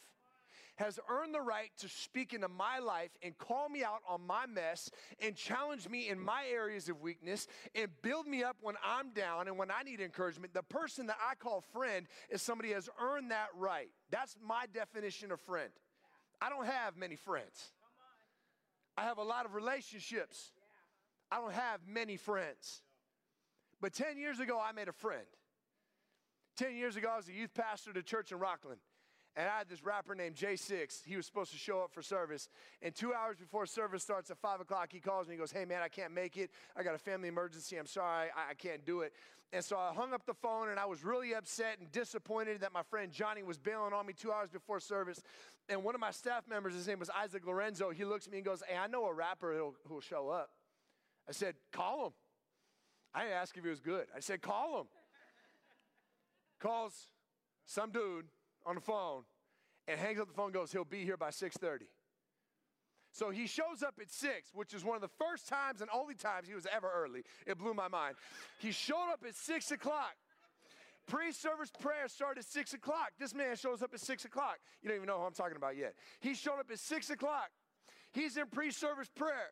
has 0.75 0.99
earned 1.09 1.33
the 1.33 1.41
right 1.41 1.71
to 1.79 1.87
speak 1.87 2.33
into 2.33 2.47
my 2.47 2.79
life 2.79 3.11
and 3.23 3.37
call 3.37 3.69
me 3.69 3.83
out 3.83 4.01
on 4.07 4.25
my 4.25 4.45
mess 4.45 4.89
and 5.19 5.35
challenge 5.35 5.87
me 5.89 6.09
in 6.09 6.19
my 6.19 6.43
areas 6.51 6.89
of 6.89 7.01
weakness 7.01 7.47
and 7.73 7.89
build 8.01 8.27
me 8.27 8.43
up 8.43 8.57
when 8.61 8.75
I'm 8.85 9.11
down 9.11 9.47
and 9.47 9.57
when 9.57 9.71
I 9.71 9.83
need 9.83 10.01
encouragement. 10.01 10.53
The 10.53 10.63
person 10.63 11.07
that 11.07 11.17
I 11.25 11.35
call 11.35 11.61
friend 11.73 12.07
is 12.29 12.41
somebody 12.41 12.69
who 12.69 12.75
has 12.75 12.89
earned 13.01 13.31
that 13.31 13.47
right. 13.57 13.89
That's 14.11 14.35
my 14.45 14.65
definition 14.73 15.31
of 15.31 15.39
friend. 15.41 15.69
I 16.41 16.49
don't 16.49 16.65
have 16.65 16.97
many 16.97 17.15
friends. 17.15 17.71
I 18.97 19.03
have 19.03 19.17
a 19.17 19.23
lot 19.23 19.45
of 19.45 19.53
relationships. 19.55 20.51
I 21.31 21.37
don't 21.37 21.53
have 21.53 21.81
many 21.87 22.17
friends. 22.17 22.81
But 23.81 23.93
10 23.93 24.17
years 24.17 24.39
ago, 24.39 24.61
I 24.61 24.71
made 24.71 24.87
a 24.87 24.93
friend. 24.93 25.25
10 26.57 26.75
years 26.75 26.95
ago, 26.95 27.09
I 27.11 27.17
was 27.17 27.27
a 27.27 27.33
youth 27.33 27.53
pastor 27.53 27.91
at 27.91 27.97
a 27.97 28.03
church 28.03 28.31
in 28.31 28.39
Rockland. 28.39 28.79
And 29.37 29.49
I 29.49 29.57
had 29.57 29.67
this 29.67 29.83
rapper 29.83 30.15
named 30.15 30.35
J6. 30.35 31.03
He 31.05 31.17
was 31.17 31.25
supposed 31.25 31.51
to 31.51 31.57
show 31.57 31.81
up 31.81 31.91
for 31.91 32.01
service. 32.01 32.47
And 32.81 32.95
two 32.95 33.13
hours 33.13 33.35
before 33.37 33.65
service 33.65 34.01
starts 34.01 34.31
at 34.31 34.37
5 34.37 34.61
o'clock, 34.61 34.89
he 34.91 35.01
calls 35.01 35.27
me. 35.27 35.33
He 35.33 35.39
goes, 35.39 35.51
Hey, 35.51 35.65
man, 35.65 35.81
I 35.81 35.89
can't 35.89 36.13
make 36.13 36.37
it. 36.37 36.51
I 36.75 36.83
got 36.83 36.95
a 36.95 36.97
family 36.97 37.27
emergency. 37.27 37.75
I'm 37.77 37.85
sorry. 37.85 38.29
I, 38.29 38.51
I 38.51 38.53
can't 38.53 38.85
do 38.85 39.01
it. 39.01 39.11
And 39.51 39.63
so 39.63 39.77
I 39.77 39.93
hung 39.93 40.13
up 40.13 40.25
the 40.25 40.33
phone 40.33 40.69
and 40.69 40.79
I 40.79 40.85
was 40.85 41.03
really 41.03 41.35
upset 41.35 41.79
and 41.79 41.91
disappointed 41.91 42.61
that 42.61 42.73
my 42.73 42.83
friend 42.83 43.11
Johnny 43.11 43.43
was 43.43 43.57
bailing 43.57 43.93
on 43.93 44.05
me 44.05 44.13
two 44.13 44.31
hours 44.31 44.49
before 44.49 44.79
service. 44.79 45.21
And 45.67 45.83
one 45.83 45.95
of 45.95 46.01
my 46.01 46.11
staff 46.11 46.43
members, 46.49 46.73
his 46.73 46.87
name 46.87 46.99
was 46.99 47.09
Isaac 47.09 47.45
Lorenzo, 47.45 47.89
he 47.89 48.05
looks 48.05 48.27
at 48.27 48.31
me 48.31 48.39
and 48.39 48.45
goes, 48.45 48.63
Hey, 48.67 48.77
I 48.77 48.87
know 48.87 49.05
a 49.05 49.13
rapper 49.13 49.53
who'll, 49.53 49.75
who'll 49.87 50.01
show 50.01 50.29
up. 50.29 50.49
I 51.27 51.33
said, 51.33 51.55
Call 51.73 52.07
him. 52.07 52.13
I 53.13 53.23
didn't 53.23 53.35
ask 53.35 53.57
if 53.57 53.63
he 53.63 53.69
was 53.69 53.81
good. 53.81 54.05
I 54.15 54.21
said, 54.21 54.41
Call 54.41 54.81
him. 54.81 54.87
Calls 56.59 57.07
some 57.65 57.91
dude 57.91 58.25
on 58.65 58.75
the 58.75 58.81
phone 58.81 59.23
and 59.87 59.99
hangs 59.99 60.19
up 60.19 60.27
the 60.27 60.33
phone 60.33 60.51
goes, 60.51 60.71
he'll 60.71 60.85
be 60.85 61.03
here 61.03 61.17
by 61.17 61.29
6.30. 61.29 61.83
So 63.11 63.29
he 63.29 63.47
shows 63.47 63.81
up 63.81 63.95
at 64.01 64.11
6, 64.11 64.49
which 64.53 64.73
is 64.73 64.83
one 64.83 64.95
of 64.95 65.01
the 65.01 65.25
first 65.25 65.47
times 65.47 65.79
and 65.81 65.89
only 65.93 66.15
times 66.15 66.47
he 66.47 66.53
was 66.53 66.67
ever 66.73 66.89
early. 66.93 67.23
It 67.47 67.57
blew 67.57 67.73
my 67.73 67.87
mind. 67.87 68.15
He 68.59 68.71
showed 68.71 69.11
up 69.11 69.21
at 69.25 69.35
6 69.35 69.71
o'clock. 69.71 70.15
Pre 71.07 71.31
service 71.31 71.71
prayer 71.79 72.07
started 72.07 72.39
at 72.39 72.45
6 72.45 72.73
o'clock. 72.73 73.11
This 73.19 73.33
man 73.33 73.55
shows 73.55 73.81
up 73.81 73.93
at 73.93 74.01
6 74.01 74.25
o'clock. 74.25 74.57
You 74.81 74.89
don't 74.89 74.97
even 74.97 75.07
know 75.07 75.19
who 75.19 75.25
I'm 75.25 75.33
talking 75.33 75.55
about 75.55 75.77
yet. 75.77 75.93
He 76.19 76.33
showed 76.33 76.59
up 76.59 76.69
at 76.71 76.79
6 76.79 77.09
o'clock. 77.11 77.51
He's 78.11 78.35
in 78.37 78.47
pre 78.47 78.71
service 78.71 79.09
prayer. 79.15 79.51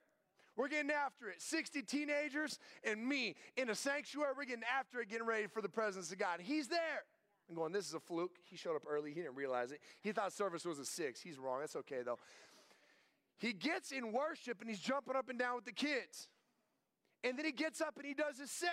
We're 0.55 0.67
getting 0.67 0.91
after 0.91 1.29
it. 1.29 1.41
60 1.41 1.81
teenagers 1.83 2.59
and 2.83 3.07
me 3.07 3.35
in 3.55 3.69
a 3.69 3.75
sanctuary. 3.75 4.33
We're 4.37 4.45
getting 4.45 4.63
after 4.77 4.99
it, 4.99 5.09
getting 5.09 5.25
ready 5.25 5.47
for 5.47 5.61
the 5.61 5.69
presence 5.69 6.11
of 6.11 6.17
God. 6.17 6.39
He's 6.41 6.67
there. 6.67 7.03
I'm 7.49 7.55
going, 7.55 7.73
this 7.73 7.87
is 7.87 7.93
a 7.93 7.99
fluke. 7.99 8.37
He 8.45 8.55
showed 8.55 8.75
up 8.75 8.83
early. 8.87 9.11
He 9.11 9.21
didn't 9.21 9.35
realize 9.35 9.71
it. 9.71 9.79
He 10.01 10.11
thought 10.11 10.31
service 10.31 10.65
was 10.65 10.79
a 10.79 10.85
six. 10.85 11.21
He's 11.21 11.37
wrong. 11.37 11.59
That's 11.59 11.75
okay, 11.75 12.01
though. 12.03 12.19
He 13.37 13.51
gets 13.51 13.91
in 13.91 14.13
worship 14.13 14.61
and 14.61 14.69
he's 14.69 14.79
jumping 14.79 15.15
up 15.15 15.29
and 15.29 15.37
down 15.37 15.55
with 15.55 15.65
the 15.65 15.73
kids. 15.73 16.29
And 17.23 17.37
then 17.37 17.45
he 17.45 17.51
gets 17.51 17.81
up 17.81 17.95
and 17.97 18.05
he 18.05 18.13
does 18.13 18.37
his 18.37 18.51
set. 18.51 18.69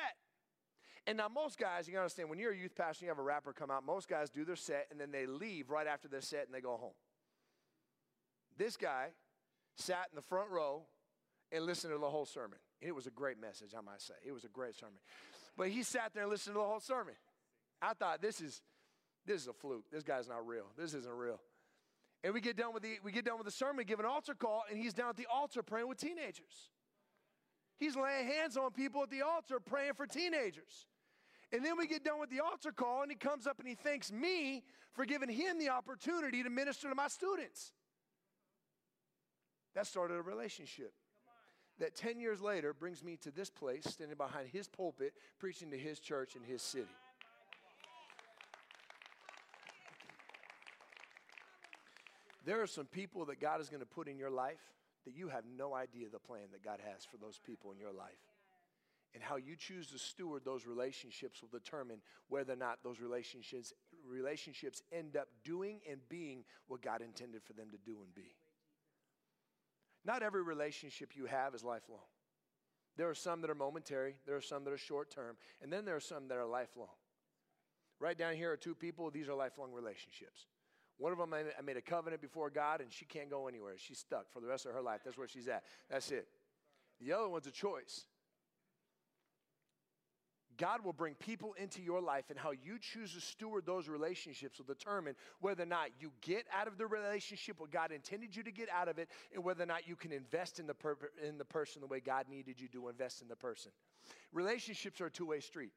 And 1.07 1.17
now, 1.17 1.29
most 1.29 1.59
guys, 1.59 1.89
you 1.89 1.93
gotta 1.93 2.03
understand, 2.03 2.29
when 2.29 2.39
you're 2.39 2.53
a 2.53 2.57
youth 2.57 2.77
pastor, 2.77 3.05
you 3.05 3.09
have 3.09 3.19
a 3.19 3.23
rapper 3.23 3.53
come 3.53 3.71
out, 3.71 3.85
most 3.85 4.09
guys 4.09 4.31
do 4.31 4.45
their 4.45 4.57
set 4.57 4.87
and 4.91 5.01
then 5.01 5.11
they 5.11 5.27
leave 5.27 5.71
right 5.71 5.87
after 5.87 6.09
their 6.09 6.21
set 6.21 6.47
and 6.47 6.55
they 6.55 6.61
go 6.61 6.77
home. 6.77 6.93
This 8.59 8.77
guy 8.77 9.09
sat 9.77 10.07
in 10.13 10.17
the 10.17 10.23
front 10.23 10.51
row 10.51 10.83
and 11.51 11.65
listened 11.65 11.93
to 11.93 11.99
the 11.99 12.11
whole 12.11 12.27
sermon. 12.27 12.59
And 12.81 12.89
it 12.89 12.95
was 12.95 13.07
a 13.07 13.11
great 13.11 13.41
message, 13.41 13.71
I 13.77 13.81
might 13.81 14.01
say. 14.01 14.15
It 14.25 14.33
was 14.33 14.45
a 14.45 14.49
great 14.49 14.75
sermon. 14.75 14.99
But 15.57 15.69
he 15.69 15.83
sat 15.83 16.13
there 16.15 16.25
and 16.25 16.31
listened 16.31 16.55
to 16.55 16.61
the 16.61 16.67
whole 16.67 16.81
sermon. 16.81 17.15
I 17.83 17.95
thought 17.95 18.21
this 18.21 18.41
is 18.41 18.63
this 19.27 19.43
is 19.43 19.49
a 19.49 19.53
fluke. 19.53 19.85
This 19.91 20.03
guy's 20.03 20.29
not 20.29 20.47
real. 20.47 20.67
This 20.77 20.95
isn't 20.95 21.15
real. 21.15 21.41
And 22.23 22.35
we 22.35 22.41
get 22.41 22.57
done 22.57 22.75
with 22.75 22.83
the 22.83 22.99
we 23.03 23.13
get 23.13 23.25
done 23.25 23.39
with 23.39 23.47
the 23.47 23.53
sermon, 23.53 23.85
give 23.87 24.01
an 24.01 24.07
altar 24.07 24.35
call, 24.35 24.65
and 24.71 24.79
he's 24.79 24.95
down 24.95 25.11
at 25.11 25.17
the 25.17 25.27
altar 25.33 25.63
praying 25.63 25.89
with 25.89 25.99
teenagers. 25.99 26.71
He's 27.79 27.97
laying 27.97 28.27
hands 28.27 28.57
on 28.57 28.73
people 28.73 29.03
at 29.03 29.11
the 29.11 29.23
altar 29.23 29.59
praying 29.59 29.95
for 29.95 30.07
teenagers. 30.07 30.87
And 31.53 31.65
then 31.65 31.77
we 31.79 31.87
get 31.87 32.05
done 32.05 32.21
with 32.21 32.31
the 32.31 32.41
altar 32.41 32.73
call, 32.73 33.03
and 33.03 33.11
he 33.11 33.17
comes 33.17 33.47
up 33.47 33.59
and 33.59 33.67
he 33.67 33.75
thanks 33.75 34.13
me 34.13 34.63
for 34.93 35.05
giving 35.05 35.31
him 35.31 35.59
the 35.59 35.71
opportunity 35.71 36.43
to 36.43 36.51
minister 36.51 36.89
to 36.89 36.95
my 36.95 37.09
students. 37.09 37.73
That 39.75 39.87
started 39.87 40.15
a 40.17 40.23
relationship 40.23 40.93
that 41.79 41.97
10 41.97 42.21
years 42.21 42.41
later 42.41 42.75
brings 42.75 43.03
me 43.03 43.17
to 43.23 43.31
this 43.31 43.51
place, 43.51 43.85
standing 43.85 44.17
behind 44.17 44.49
his 44.49 44.69
pulpit, 44.69 45.15
preaching 45.39 45.71
to 45.71 45.79
his 45.79 45.99
church 45.99 46.37
in 46.37 46.43
his 46.43 46.63
city. 46.63 46.87
There 52.45 52.63
are 52.63 52.67
some 52.67 52.87
people 52.87 53.25
that 53.27 53.41
God 53.41 53.61
is 53.61 53.69
going 53.69 53.81
to 53.81 53.87
put 53.87 54.09
in 54.09 54.19
your 54.19 54.31
life 54.31 54.61
that 55.05 55.15
you 55.15 55.29
have 55.29 55.45
no 55.57 55.75
idea 55.75 56.09
the 56.11 56.19
plan 56.19 56.49
that 56.53 56.65
God 56.65 56.81
has 56.93 57.05
for 57.05 57.17
those 57.17 57.39
people 57.39 57.73
in 57.73 57.79
your 57.79 57.93
life. 57.93 58.21
And 59.15 59.23
how 59.23 59.37
you 59.37 59.57
choose 59.57 59.89
to 59.89 59.99
steward 59.99 60.45
those 60.45 60.67
relationships 60.67 61.43
will 61.43 61.49
determine 61.49 61.99
whether 62.29 62.53
or 62.53 62.57
not 62.57 62.79
those 62.85 63.01
relationships, 63.01 63.73
relationships 64.09 64.83
end 64.93 65.17
up 65.17 65.29
doing 65.45 65.81
and 65.91 66.01
being 66.09 66.45
what 66.69 66.81
God 66.81 67.03
intended 67.03 67.43
for 67.43 67.53
them 67.55 67.71
to 67.71 67.79
do 67.79 68.03
and 68.03 68.15
be. 68.15 68.37
Not 70.05 70.23
every 70.23 70.43
relationship 70.43 71.17
you 71.17 71.27
have 71.27 71.55
is 71.55 71.65
lifelong. 71.65 72.07
There 72.97 73.09
are 73.09 73.15
some 73.15 73.41
that 73.41 73.51
are 73.51 73.55
momentary, 73.55 74.15
there 74.27 74.37
are 74.37 74.41
some 74.41 74.65
that 74.65 74.73
are 74.73 74.79
short 74.79 75.11
term, 75.11 75.37
and 75.61 75.73
then 75.73 75.85
there 75.85 75.97
are 75.97 76.01
some 76.01 76.29
that 76.29 76.39
are 76.39 76.47
lifelong. 76.47 76.89
Right 77.99 78.17
down 78.17 78.35
here 78.35 78.53
are 78.53 78.57
two 78.57 78.75
people, 78.75 79.11
these 79.11 79.29
are 79.29 79.35
lifelong 79.35 79.73
relationships. 79.73 80.47
One 81.01 81.13
of 81.13 81.19
them, 81.19 81.33
I 81.33 81.63
made 81.63 81.79
a 81.79 81.83
covenant 81.83 82.21
before 82.21 82.51
God, 82.51 82.83
and 82.83 82.93
she 82.93 83.07
can't 83.07 83.31
go 83.31 83.49
anywhere. 83.49 83.73
She's 83.79 83.99
stuck 83.99 84.31
for 84.31 84.41
the 84.41 84.47
rest 84.47 84.67
of 84.67 84.75
her 84.75 84.83
life. 84.83 85.01
That's 85.03 85.17
where 85.17 85.27
she's 85.27 85.49
at. 85.49 85.65
That's 85.91 86.11
it. 86.11 86.29
The 87.01 87.15
other 87.15 87.27
one's 87.27 87.47
a 87.47 87.51
choice. 87.51 88.05
God 90.59 90.85
will 90.85 90.93
bring 90.93 91.15
people 91.15 91.55
into 91.55 91.81
your 91.81 92.03
life, 92.03 92.27
and 92.29 92.39
how 92.39 92.51
you 92.51 92.79
choose 92.79 93.15
to 93.15 93.21
steward 93.23 93.65
those 93.65 93.89
relationships 93.89 94.59
will 94.59 94.67
determine 94.67 95.15
whether 95.41 95.63
or 95.63 95.67
not 95.67 95.89
you 95.99 96.13
get 96.21 96.45
out 96.55 96.69
of 96.69 96.77
the 96.77 96.87
relationship 96.87 97.59
what 97.59 97.71
God 97.71 97.93
intended 97.93 98.37
you 98.37 98.43
to 98.43 98.53
get 98.53 98.69
out 98.69 98.87
of 98.87 98.99
it, 98.99 99.09
and 99.35 99.43
whether 99.43 99.63
or 99.63 99.67
not 99.67 99.89
you 99.89 99.97
can 99.97 100.13
invest 100.13 100.61
in 100.61 100.67
the, 100.67 100.75
per- 100.75 100.99
in 101.27 101.39
the 101.39 101.47
person 101.47 101.81
the 101.81 101.87
way 101.87 102.01
God 102.01 102.27
needed 102.29 102.61
you 102.61 102.69
to 102.69 102.91
invest 102.91 103.23
in 103.23 103.29
the 103.29 103.37
person. 103.37 103.73
Relationships 104.35 105.01
are 105.01 105.07
a 105.07 105.11
two 105.11 105.25
way 105.25 105.41
street. 105.41 105.73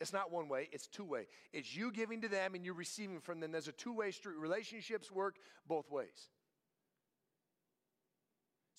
It's 0.00 0.12
not 0.12 0.32
one 0.32 0.48
way, 0.48 0.68
it's 0.72 0.86
two 0.86 1.04
way. 1.04 1.26
It's 1.52 1.76
you 1.76 1.92
giving 1.92 2.22
to 2.22 2.28
them 2.28 2.54
and 2.54 2.64
you 2.64 2.72
receiving 2.72 3.20
from 3.20 3.40
them. 3.40 3.52
There's 3.52 3.68
a 3.68 3.72
two 3.72 3.92
way 3.92 4.10
street. 4.10 4.36
Relationships 4.38 5.10
work 5.10 5.36
both 5.68 5.90
ways. 5.90 6.30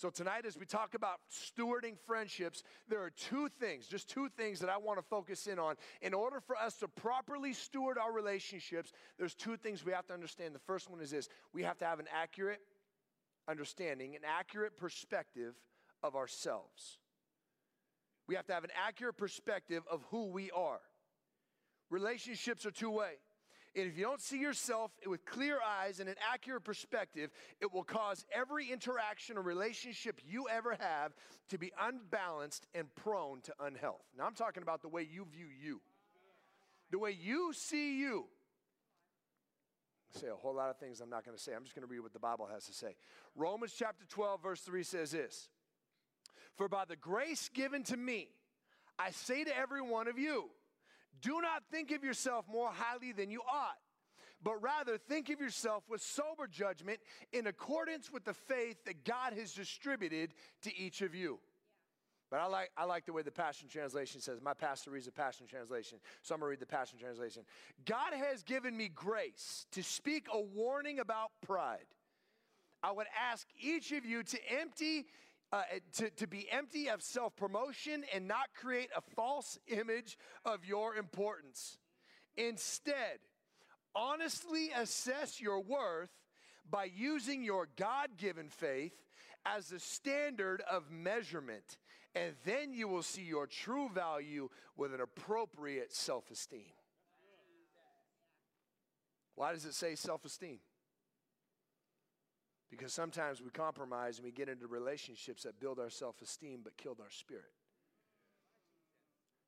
So, 0.02 0.10
tonight, 0.10 0.48
as 0.48 0.58
we 0.58 0.66
talk 0.66 0.96
about 0.96 1.20
stewarding 1.32 1.96
friendships, 2.08 2.64
there 2.90 3.04
are 3.04 3.12
two 3.12 3.50
things, 3.60 3.86
just 3.86 4.10
two 4.10 4.30
things 4.36 4.60
that 4.62 4.70
I 4.70 4.78
want 4.78 4.98
to 4.98 5.04
focus 5.04 5.46
in 5.46 5.60
on. 5.60 5.76
In 6.02 6.16
order 6.16 6.40
for 6.40 6.56
us 6.56 6.78
to 6.78 6.88
properly 6.88 7.54
steward 7.54 8.00
our 8.00 8.12
relationships, 8.12 8.92
there's 9.20 9.36
two 9.36 9.58
things 9.58 9.86
we 9.86 9.92
have 9.92 10.08
to 10.08 10.14
understand. 10.16 10.56
The 10.56 10.60
first 10.60 10.90
one 10.90 11.02
is 11.02 11.12
this 11.12 11.30
we 11.54 11.62
have 11.62 11.78
to 11.78 11.86
have 11.86 12.00
an 12.00 12.08
accurate 12.12 12.62
understanding, 13.48 14.16
an 14.16 14.24
accurate 14.26 14.76
perspective 14.76 15.54
of 16.02 16.16
ourselves. 16.16 16.98
We 18.28 18.34
have 18.34 18.48
to 18.48 18.54
have 18.54 18.64
an 18.64 18.72
accurate 18.88 19.18
perspective 19.18 19.84
of 19.92 20.04
who 20.10 20.32
we 20.32 20.50
are. 20.50 20.80
Relationships 21.92 22.66
are 22.66 22.72
two 22.72 22.90
way. 22.90 23.12
And 23.76 23.88
if 23.88 23.98
you 23.98 24.04
don't 24.04 24.20
see 24.20 24.40
yourself 24.40 24.92
with 25.08 25.26
clear 25.26 25.60
eyes 25.66 26.00
and 26.00 26.10
an 26.10 26.16
accurate 26.34 26.64
perspective, 26.64 27.30
it 27.62 27.72
will 27.74 27.84
cause 27.84 28.26
every 28.34 28.70
interaction 28.70 29.38
or 29.38 29.42
relationship 29.42 30.20
you 30.28 30.48
ever 30.50 30.76
have 30.80 31.14
to 31.50 31.58
be 31.58 31.72
unbalanced 31.80 32.68
and 32.76 32.94
prone 32.96 33.40
to 33.42 33.54
unhealth. 33.62 34.02
Now, 34.18 34.26
I'm 34.26 34.34
talking 34.34 34.64
about 34.64 34.82
the 34.82 34.90
way 34.90 35.08
you 35.10 35.26
view 35.32 35.48
you, 35.48 35.80
the 36.92 37.00
way 37.00 37.12
you 37.12 37.54
see 37.54 37.98
you. 38.00 38.26
I 40.14 40.20
say 40.20 40.28
a 40.28 40.36
whole 40.36 40.56
lot 40.56 40.70
of 40.70 40.78
things 40.78 41.00
I'm 41.00 41.10
not 41.10 41.24
going 41.24 41.38
to 41.38 41.42
say. 41.42 41.54
I'm 41.54 41.64
just 41.64 41.74
going 41.74 41.88
to 41.88 41.92
read 41.92 42.02
what 42.02 42.12
the 42.12 42.20
Bible 42.20 42.50
has 42.52 42.66
to 42.66 42.74
say. 42.74 42.96
Romans 43.36 43.74
chapter 43.78 44.04
12, 44.10 44.44
verse 44.44 44.62
3 44.62 44.84
says 44.84 45.12
this 45.12 45.48
For 46.58 46.68
by 46.68 46.84
the 46.84 46.98
grace 46.98 47.50
given 47.54 47.84
to 47.84 47.96
me, 47.96 48.28
I 49.00 49.12
say 49.12 49.46
to 49.46 49.58
every 49.58 49.82
one 49.82 50.10
of 50.10 50.20
you, 50.20 50.50
do 51.22 51.42
not 51.42 51.64
think 51.72 51.92
of 51.92 52.04
yourself 52.04 52.46
more 52.52 52.70
highly 52.72 53.12
than 53.12 53.30
you 53.30 53.42
ought, 53.42 53.78
but 54.44 54.62
rather 54.62 54.98
think 54.98 55.30
of 55.30 55.40
yourself 55.40 55.84
with 55.90 56.02
sober 56.02 56.48
judgment 56.48 57.00
in 57.32 57.48
accordance 57.48 58.12
with 58.12 58.24
the 58.24 58.34
faith 58.34 58.78
that 58.86 59.04
God 59.04 59.34
has 59.34 59.54
distributed 59.54 60.34
to 60.64 60.76
each 60.76 61.02
of 61.02 61.14
you. 61.14 61.40
But 62.32 62.40
I 62.40 62.46
like, 62.46 62.72
I 62.78 62.86
like 62.86 63.06
the 63.06 63.12
way 63.12 63.24
the 63.24 63.32
Passion 63.32 63.68
Translation 63.68 64.22
says. 64.22 64.40
My 64.42 64.54
pastor 64.54 64.90
reads 64.90 65.06
the 65.06 65.12
Passion 65.12 65.48
Translation, 65.48 66.00
so 66.22 66.34
I'm 66.34 66.40
to 66.40 66.48
read 66.48 66.62
the 66.62 66.66
Passion 66.66 66.98
Translation. 66.98 67.44
God 67.86 68.14
has 68.14 68.42
given 68.42 68.76
me 68.76 68.88
grace 68.88 69.66
to 69.74 69.84
speak 69.84 70.28
a 70.34 70.40
warning 70.40 71.00
about 71.00 71.32
pride. 71.46 71.88
I 72.82 72.94
would 72.94 73.08
ask 73.32 73.46
each 73.60 73.92
of 73.92 74.06
you 74.06 74.24
to 74.24 74.40
empty 74.60 75.06
uh, 75.54 75.64
to, 75.94 76.10
to 76.12 76.28
be 76.28 76.48
empty 76.52 76.90
of 76.90 77.02
self 77.02 77.36
promotion 77.36 78.04
and 78.14 78.28
not 78.28 78.48
create 78.56 78.90
a 78.96 79.02
false 79.16 79.58
image 79.68 80.18
of 80.46 80.66
your 80.66 80.96
importance. 80.96 81.78
Instead, 82.38 83.20
honestly 83.94 84.70
assess 84.76 85.42
your 85.42 85.60
worth 85.60 86.10
by 86.70 86.86
using 86.86 87.44
your 87.44 87.68
God 87.76 88.12
given 88.18 88.48
faith 88.50 88.94
as 89.46 89.68
the 89.68 89.80
standard 89.80 90.62
of 90.72 90.90
measurement, 90.90 91.78
and 92.16 92.34
then 92.46 92.74
you 92.74 92.88
will 92.88 93.04
see 93.04 93.24
your 93.24 93.48
true 93.48 93.90
value 93.90 94.50
with 94.78 94.94
an 94.94 95.02
appropriate 95.02 95.94
self 95.94 96.32
esteem. 96.32 96.72
Why 99.36 99.54
does 99.54 99.66
it 99.66 99.74
say 99.74 99.96
self 99.96 100.24
esteem? 100.24 100.60
Because 102.72 102.94
sometimes 102.94 103.42
we 103.42 103.50
compromise 103.52 104.18
and 104.18 104.26
we 104.26 104.32
get 104.32 104.50
into 104.50 104.66
relationships 104.66 105.44
that 105.44 105.60
build 105.60 105.78
our 105.78 105.90
self 105.90 106.22
esteem 106.22 106.62
but 106.64 106.76
killed 106.78 107.00
our 107.02 107.12
spirit. 107.12 107.52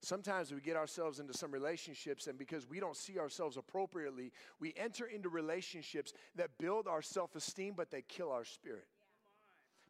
Sometimes 0.01 0.53
we 0.53 0.59
get 0.59 0.75
ourselves 0.75 1.21
into 1.21 1.33
some 1.33 1.49
relationships, 1.49 2.27
and 2.27 2.37
because 2.37 2.69
we 2.69 2.81
don't 2.81 2.97
see 2.97 3.17
ourselves 3.17 3.55
appropriately, 3.55 4.33
we 4.59 4.73
enter 4.75 5.05
into 5.05 5.29
relationships 5.29 6.11
that 6.35 6.49
build 6.59 6.89
our 6.89 7.01
self 7.01 7.35
esteem 7.37 7.73
but 7.75 7.89
they 7.89 8.01
kill 8.01 8.31
our 8.31 8.43
spirit 8.43 8.87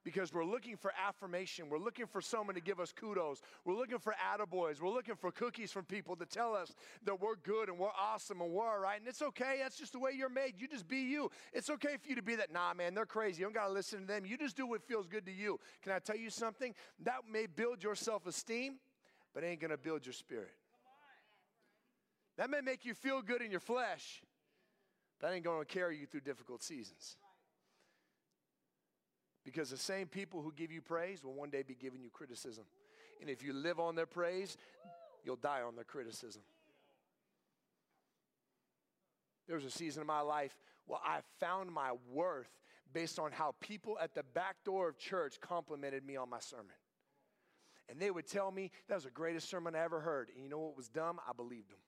because 0.03 0.33
we're 0.33 0.45
looking 0.45 0.75
for 0.75 0.91
affirmation. 1.07 1.69
We're 1.69 1.77
looking 1.77 2.05
for 2.05 2.21
someone 2.21 2.55
to 2.55 2.61
give 2.61 2.79
us 2.79 2.91
kudos. 2.91 3.41
We're 3.65 3.75
looking 3.75 3.99
for 3.99 4.13
attaboys. 4.13 4.81
We're 4.81 4.93
looking 4.93 5.15
for 5.15 5.31
cookies 5.31 5.71
from 5.71 5.85
people 5.85 6.15
to 6.17 6.25
tell 6.25 6.55
us 6.55 6.73
that 7.05 7.21
we're 7.21 7.35
good 7.35 7.69
and 7.69 7.77
we're 7.77 7.87
awesome 7.99 8.41
and 8.41 8.51
we're 8.51 8.67
all 8.67 8.79
right. 8.79 8.99
And 8.99 9.07
it's 9.07 9.21
okay. 9.21 9.57
That's 9.61 9.77
just 9.77 9.93
the 9.93 9.99
way 9.99 10.11
you're 10.15 10.29
made. 10.29 10.55
You 10.57 10.67
just 10.67 10.87
be 10.87 10.99
you. 10.99 11.31
It's 11.53 11.69
okay 11.69 11.97
for 12.01 12.09
you 12.09 12.15
to 12.15 12.21
be 12.21 12.35
that. 12.35 12.51
Nah, 12.51 12.73
man, 12.73 12.93
they're 12.93 13.05
crazy. 13.05 13.39
You 13.39 13.45
don't 13.45 13.55
got 13.55 13.67
to 13.67 13.73
listen 13.73 14.01
to 14.01 14.05
them. 14.05 14.25
You 14.25 14.37
just 14.37 14.57
do 14.57 14.67
what 14.67 14.83
feels 14.83 15.07
good 15.07 15.25
to 15.25 15.31
you. 15.31 15.59
Can 15.81 15.91
I 15.91 15.99
tell 15.99 16.17
you 16.17 16.29
something? 16.29 16.73
That 17.03 17.21
may 17.31 17.47
build 17.47 17.83
your 17.83 17.95
self 17.95 18.27
esteem, 18.27 18.75
but 19.33 19.43
it 19.43 19.47
ain't 19.47 19.61
going 19.61 19.71
to 19.71 19.77
build 19.77 20.05
your 20.05 20.13
spirit. 20.13 20.51
That 22.37 22.49
may 22.49 22.61
make 22.61 22.83
you 22.83 22.93
feel 22.93 23.21
good 23.21 23.41
in 23.41 23.51
your 23.51 23.59
flesh, 23.59 24.23
but 25.19 25.27
that 25.27 25.35
ain't 25.35 25.45
going 25.45 25.63
to 25.63 25.71
carry 25.71 25.97
you 25.97 26.07
through 26.07 26.21
difficult 26.21 26.63
seasons. 26.63 27.17
Because 29.43 29.69
the 29.69 29.77
same 29.77 30.07
people 30.07 30.41
who 30.41 30.53
give 30.53 30.71
you 30.71 30.81
praise 30.81 31.23
will 31.23 31.33
one 31.33 31.49
day 31.49 31.63
be 31.63 31.75
giving 31.75 32.01
you 32.01 32.09
criticism. 32.09 32.63
And 33.21 33.29
if 33.29 33.43
you 33.43 33.53
live 33.53 33.79
on 33.79 33.95
their 33.95 34.05
praise, 34.05 34.57
you'll 35.23 35.35
die 35.35 35.61
on 35.61 35.75
their 35.75 35.83
criticism. 35.83 36.41
There 39.47 39.55
was 39.55 39.65
a 39.65 39.71
season 39.71 40.01
of 40.01 40.07
my 40.07 40.21
life 40.21 40.57
where 40.85 40.99
I 41.05 41.19
found 41.39 41.71
my 41.71 41.91
worth 42.11 42.49
based 42.93 43.19
on 43.19 43.31
how 43.31 43.55
people 43.59 43.97
at 44.01 44.13
the 44.13 44.23
back 44.23 44.55
door 44.63 44.87
of 44.87 44.97
church 44.97 45.39
complimented 45.41 46.05
me 46.05 46.15
on 46.15 46.29
my 46.29 46.39
sermon. 46.39 46.75
And 47.89 47.99
they 47.99 48.11
would 48.11 48.27
tell 48.27 48.51
me 48.51 48.71
that 48.87 48.95
was 48.95 49.03
the 49.03 49.09
greatest 49.09 49.49
sermon 49.49 49.75
I 49.75 49.79
ever 49.79 49.99
heard. 49.99 50.29
And 50.33 50.43
you 50.43 50.49
know 50.49 50.59
what 50.59 50.77
was 50.77 50.87
dumb? 50.87 51.19
I 51.27 51.33
believed 51.33 51.69
them. 51.69 51.79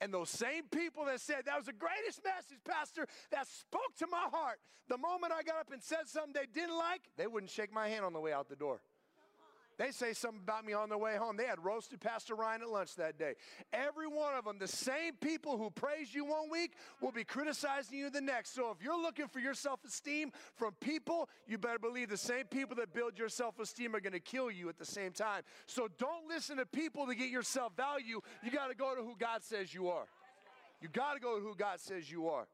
And 0.00 0.12
those 0.14 0.30
same 0.30 0.64
people 0.70 1.04
that 1.06 1.20
said, 1.20 1.42
that 1.44 1.56
was 1.56 1.66
the 1.66 1.74
greatest 1.74 2.24
message, 2.24 2.58
Pastor, 2.64 3.06
that 3.30 3.46
spoke 3.46 3.94
to 3.98 4.06
my 4.06 4.28
heart, 4.30 4.58
the 4.88 4.96
moment 4.96 5.32
I 5.32 5.42
got 5.42 5.56
up 5.60 5.72
and 5.72 5.82
said 5.82 6.06
something 6.06 6.32
they 6.32 6.46
didn't 6.52 6.76
like, 6.76 7.02
they 7.16 7.26
wouldn't 7.26 7.50
shake 7.50 7.72
my 7.72 7.88
hand 7.88 8.04
on 8.04 8.12
the 8.12 8.20
way 8.20 8.32
out 8.32 8.48
the 8.48 8.56
door. 8.56 8.80
They 9.80 9.92
say 9.92 10.12
something 10.12 10.42
about 10.42 10.66
me 10.66 10.74
on 10.74 10.90
their 10.90 10.98
way 10.98 11.16
home. 11.16 11.38
They 11.38 11.46
had 11.46 11.64
roasted 11.64 12.02
Pastor 12.02 12.34
Ryan 12.34 12.60
at 12.60 12.68
lunch 12.68 12.96
that 12.96 13.18
day. 13.18 13.32
Every 13.72 14.06
one 14.06 14.34
of 14.34 14.44
them, 14.44 14.58
the 14.58 14.68
same 14.68 15.14
people 15.22 15.56
who 15.56 15.70
praised 15.70 16.14
you 16.14 16.26
one 16.26 16.50
week 16.50 16.74
will 17.00 17.12
be 17.12 17.24
criticizing 17.24 17.96
you 17.96 18.10
the 18.10 18.20
next. 18.20 18.54
So 18.54 18.70
if 18.72 18.84
you're 18.84 19.00
looking 19.00 19.26
for 19.28 19.38
your 19.38 19.54
self 19.54 19.82
esteem 19.82 20.32
from 20.54 20.74
people, 20.82 21.30
you 21.46 21.56
better 21.56 21.78
believe 21.78 22.10
the 22.10 22.18
same 22.18 22.44
people 22.44 22.76
that 22.76 22.92
build 22.92 23.18
your 23.18 23.30
self 23.30 23.58
esteem 23.58 23.96
are 23.96 24.00
going 24.00 24.12
to 24.12 24.20
kill 24.20 24.50
you 24.50 24.68
at 24.68 24.76
the 24.76 24.84
same 24.84 25.12
time. 25.12 25.44
So 25.64 25.88
don't 25.96 26.28
listen 26.28 26.58
to 26.58 26.66
people 26.66 27.06
to 27.06 27.14
get 27.14 27.30
your 27.30 27.42
self 27.42 27.74
value. 27.74 28.20
You 28.44 28.50
got 28.50 28.68
to 28.68 28.76
go 28.76 28.94
to 28.94 29.00
who 29.00 29.14
God 29.18 29.42
says 29.42 29.72
you 29.72 29.88
are. 29.88 30.04
You 30.82 30.90
got 30.90 31.14
to 31.14 31.20
go 31.20 31.38
to 31.38 31.42
who 31.42 31.54
God 31.56 31.80
says 31.80 32.10
you 32.10 32.28
are. 32.28 32.46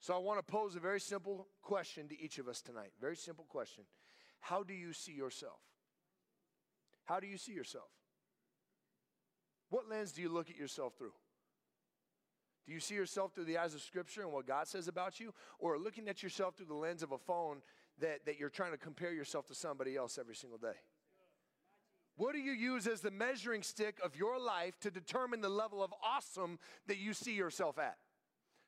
So 0.00 0.14
I 0.14 0.18
want 0.18 0.38
to 0.38 0.50
pose 0.50 0.76
a 0.76 0.80
very 0.80 0.98
simple 0.98 1.46
question 1.60 2.08
to 2.08 2.18
each 2.18 2.38
of 2.38 2.48
us 2.48 2.62
tonight. 2.62 2.92
Very 3.02 3.16
simple 3.16 3.44
question. 3.50 3.84
How 4.42 4.64
do 4.64 4.74
you 4.74 4.92
see 4.92 5.12
yourself? 5.12 5.60
How 7.04 7.20
do 7.20 7.28
you 7.28 7.38
see 7.38 7.52
yourself? 7.52 7.88
What 9.70 9.88
lens 9.88 10.10
do 10.12 10.20
you 10.20 10.28
look 10.28 10.50
at 10.50 10.56
yourself 10.56 10.94
through? 10.98 11.12
Do 12.66 12.72
you 12.72 12.80
see 12.80 12.96
yourself 12.96 13.34
through 13.34 13.44
the 13.44 13.58
eyes 13.58 13.74
of 13.74 13.80
Scripture 13.80 14.22
and 14.22 14.32
what 14.32 14.46
God 14.46 14.66
says 14.66 14.88
about 14.88 15.20
you? 15.20 15.32
Or 15.60 15.78
looking 15.78 16.08
at 16.08 16.22
yourself 16.22 16.56
through 16.56 16.66
the 16.66 16.74
lens 16.74 17.04
of 17.04 17.12
a 17.12 17.18
phone 17.18 17.62
that, 18.00 18.26
that 18.26 18.38
you're 18.38 18.50
trying 18.50 18.72
to 18.72 18.78
compare 18.78 19.12
yourself 19.12 19.46
to 19.46 19.54
somebody 19.54 19.96
else 19.96 20.18
every 20.18 20.34
single 20.34 20.58
day? 20.58 20.76
What 22.16 22.34
do 22.34 22.40
you 22.40 22.52
use 22.52 22.88
as 22.88 23.00
the 23.00 23.12
measuring 23.12 23.62
stick 23.62 23.98
of 24.04 24.16
your 24.16 24.40
life 24.40 24.78
to 24.80 24.90
determine 24.90 25.40
the 25.40 25.48
level 25.48 25.82
of 25.82 25.94
awesome 26.04 26.58
that 26.88 26.98
you 26.98 27.14
see 27.14 27.34
yourself 27.34 27.78
at? 27.78 27.96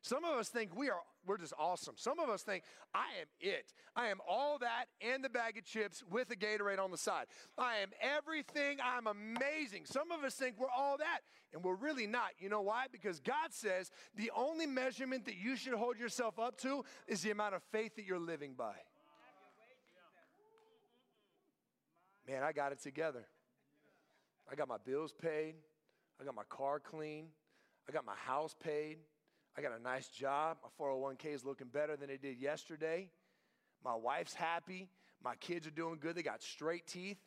Some 0.05 0.23
of 0.23 0.37
us 0.37 0.49
think 0.49 0.75
we 0.77 0.91
are 0.91 0.99
we're 1.25 1.39
just 1.39 1.53
awesome. 1.57 1.95
Some 1.97 2.19
of 2.19 2.29
us 2.29 2.43
think 2.43 2.63
I 2.93 3.05
am 3.19 3.25
it. 3.39 3.73
I 3.95 4.09
am 4.09 4.19
all 4.29 4.59
that 4.59 4.85
and 5.01 5.23
the 5.23 5.29
bag 5.29 5.57
of 5.57 5.65
chips 5.65 6.03
with 6.11 6.29
a 6.29 6.35
Gatorade 6.35 6.77
on 6.77 6.91
the 6.91 6.97
side. 6.97 7.25
I 7.57 7.77
am 7.77 7.89
everything. 7.99 8.77
I'm 8.83 9.07
amazing. 9.07 9.85
Some 9.85 10.11
of 10.11 10.23
us 10.23 10.35
think 10.35 10.59
we're 10.59 10.67
all 10.69 10.99
that 10.99 11.21
and 11.51 11.63
we're 11.63 11.73
really 11.73 12.05
not. 12.05 12.29
You 12.37 12.49
know 12.49 12.61
why? 12.61 12.85
Because 12.91 13.19
God 13.19 13.49
says 13.49 13.89
the 14.15 14.29
only 14.37 14.67
measurement 14.67 15.25
that 15.25 15.37
you 15.37 15.55
should 15.55 15.73
hold 15.73 15.97
yourself 15.97 16.37
up 16.37 16.61
to 16.61 16.85
is 17.07 17.23
the 17.23 17.31
amount 17.31 17.55
of 17.55 17.63
faith 17.71 17.95
that 17.95 18.05
you're 18.05 18.19
living 18.19 18.53
by. 18.55 18.75
Man, 22.27 22.43
I 22.43 22.51
got 22.51 22.73
it 22.73 22.79
together. 22.79 23.25
I 24.51 24.53
got 24.53 24.67
my 24.67 24.77
bills 24.85 25.15
paid. 25.19 25.55
I 26.21 26.25
got 26.25 26.35
my 26.35 26.43
car 26.47 26.79
clean. 26.79 27.29
I 27.89 27.91
got 27.91 28.05
my 28.05 28.15
house 28.15 28.55
paid. 28.63 28.97
I 29.57 29.61
got 29.61 29.71
a 29.77 29.81
nice 29.81 30.07
job. 30.09 30.57
My 30.63 30.85
401k 30.85 31.33
is 31.33 31.45
looking 31.45 31.67
better 31.67 31.95
than 31.95 32.09
it 32.09 32.21
did 32.21 32.39
yesterday. 32.39 33.09
My 33.83 33.95
wife's 33.95 34.33
happy. 34.33 34.89
My 35.23 35.35
kids 35.35 35.65
are 35.65 35.71
doing 35.71 35.97
good. 35.99 36.15
They 36.15 36.23
got 36.23 36.43
straight 36.43 36.87
teeth. 36.87 37.17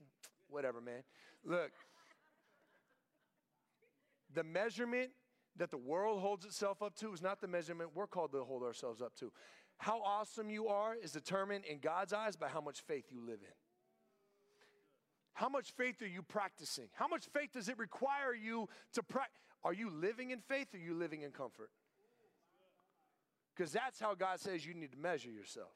Whatever, 0.49 0.81
man. 0.81 1.03
Look, 1.45 1.71
the 4.35 4.45
measurement 4.45 5.11
that 5.57 5.71
the 5.71 5.79
world 5.79 6.21
holds 6.21 6.45
itself 6.45 6.83
up 6.83 6.95
to 6.97 7.13
is 7.13 7.23
not 7.23 7.41
the 7.41 7.49
measurement 7.49 7.91
we're 7.95 8.07
called 8.07 8.33
to 8.33 8.45
hold 8.45 8.63
ourselves 8.63 9.01
up 9.01 9.15
to. 9.17 9.33
How 9.79 10.01
awesome 10.03 10.51
you 10.51 10.69
are 10.69 10.95
is 10.95 11.13
determined 11.13 11.65
in 11.65 11.79
God's 11.79 12.13
eyes 12.13 12.37
by 12.37 12.49
how 12.49 12.61
much 12.61 12.81
faith 12.83 13.07
you 13.11 13.21
live 13.21 13.41
in. 13.41 13.55
How 15.35 15.49
much 15.49 15.73
faith 15.77 16.03
are 16.03 16.09
you 16.09 16.23
practicing? 16.23 16.89
How 16.93 17.07
much 17.07 17.27
faith 17.33 17.53
does 17.53 17.69
it 17.69 17.79
require 17.79 18.35
you 18.35 18.69
to 18.95 19.03
practice? 19.03 19.39
Are 19.63 19.73
you 19.73 19.91
living 19.91 20.31
in 20.31 20.41
faith 20.41 20.75
or 20.75 20.79
are 20.79 20.81
you 20.81 20.95
living 20.95 21.23
in 21.23 21.31
comfort? 21.31 21.71
Because 23.59 23.73
that's 23.73 23.99
how 23.99 24.15
God 24.15 24.39
says 24.39 24.65
you 24.65 24.73
need 24.73 24.93
to 24.93 24.99
measure 24.99 25.31
yourself. 25.31 25.73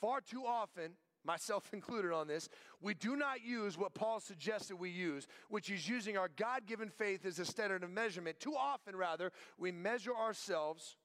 Far 0.00 0.20
too 0.20 0.42
often, 0.44 0.92
myself 1.24 1.68
included 1.72 2.12
on 2.12 2.26
this, 2.26 2.48
we 2.80 2.92
do 2.92 3.14
not 3.14 3.44
use 3.44 3.78
what 3.78 3.94
Paul 3.94 4.18
suggested 4.18 4.76
we 4.76 4.90
use, 4.90 5.28
which 5.48 5.70
is 5.70 5.88
using 5.88 6.18
our 6.18 6.28
God 6.36 6.66
given 6.66 6.88
faith 6.88 7.24
as 7.24 7.38
a 7.38 7.44
standard 7.44 7.84
of 7.84 7.90
measurement. 7.90 8.40
Too 8.40 8.56
often, 8.56 8.96
rather, 8.96 9.30
we 9.58 9.70
measure 9.70 10.14
ourselves. 10.14 10.96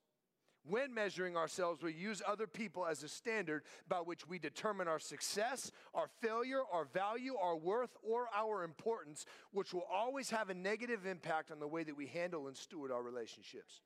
When 0.64 0.94
measuring 0.94 1.36
ourselves, 1.36 1.82
we 1.82 1.92
use 1.92 2.22
other 2.26 2.46
people 2.46 2.86
as 2.86 3.02
a 3.02 3.08
standard 3.08 3.62
by 3.88 3.96
which 3.98 4.28
we 4.28 4.38
determine 4.38 4.86
our 4.86 5.00
success, 5.00 5.72
our 5.92 6.08
failure, 6.20 6.62
our 6.72 6.84
value, 6.84 7.34
our 7.36 7.56
worth, 7.56 7.96
or 8.02 8.28
our 8.32 8.62
importance, 8.62 9.26
which 9.52 9.74
will 9.74 9.86
always 9.92 10.30
have 10.30 10.50
a 10.50 10.54
negative 10.54 11.04
impact 11.04 11.50
on 11.50 11.58
the 11.58 11.66
way 11.66 11.82
that 11.82 11.96
we 11.96 12.06
handle 12.06 12.46
and 12.46 12.56
steward 12.56 12.92
our 12.92 13.02
relationships. 13.02 13.80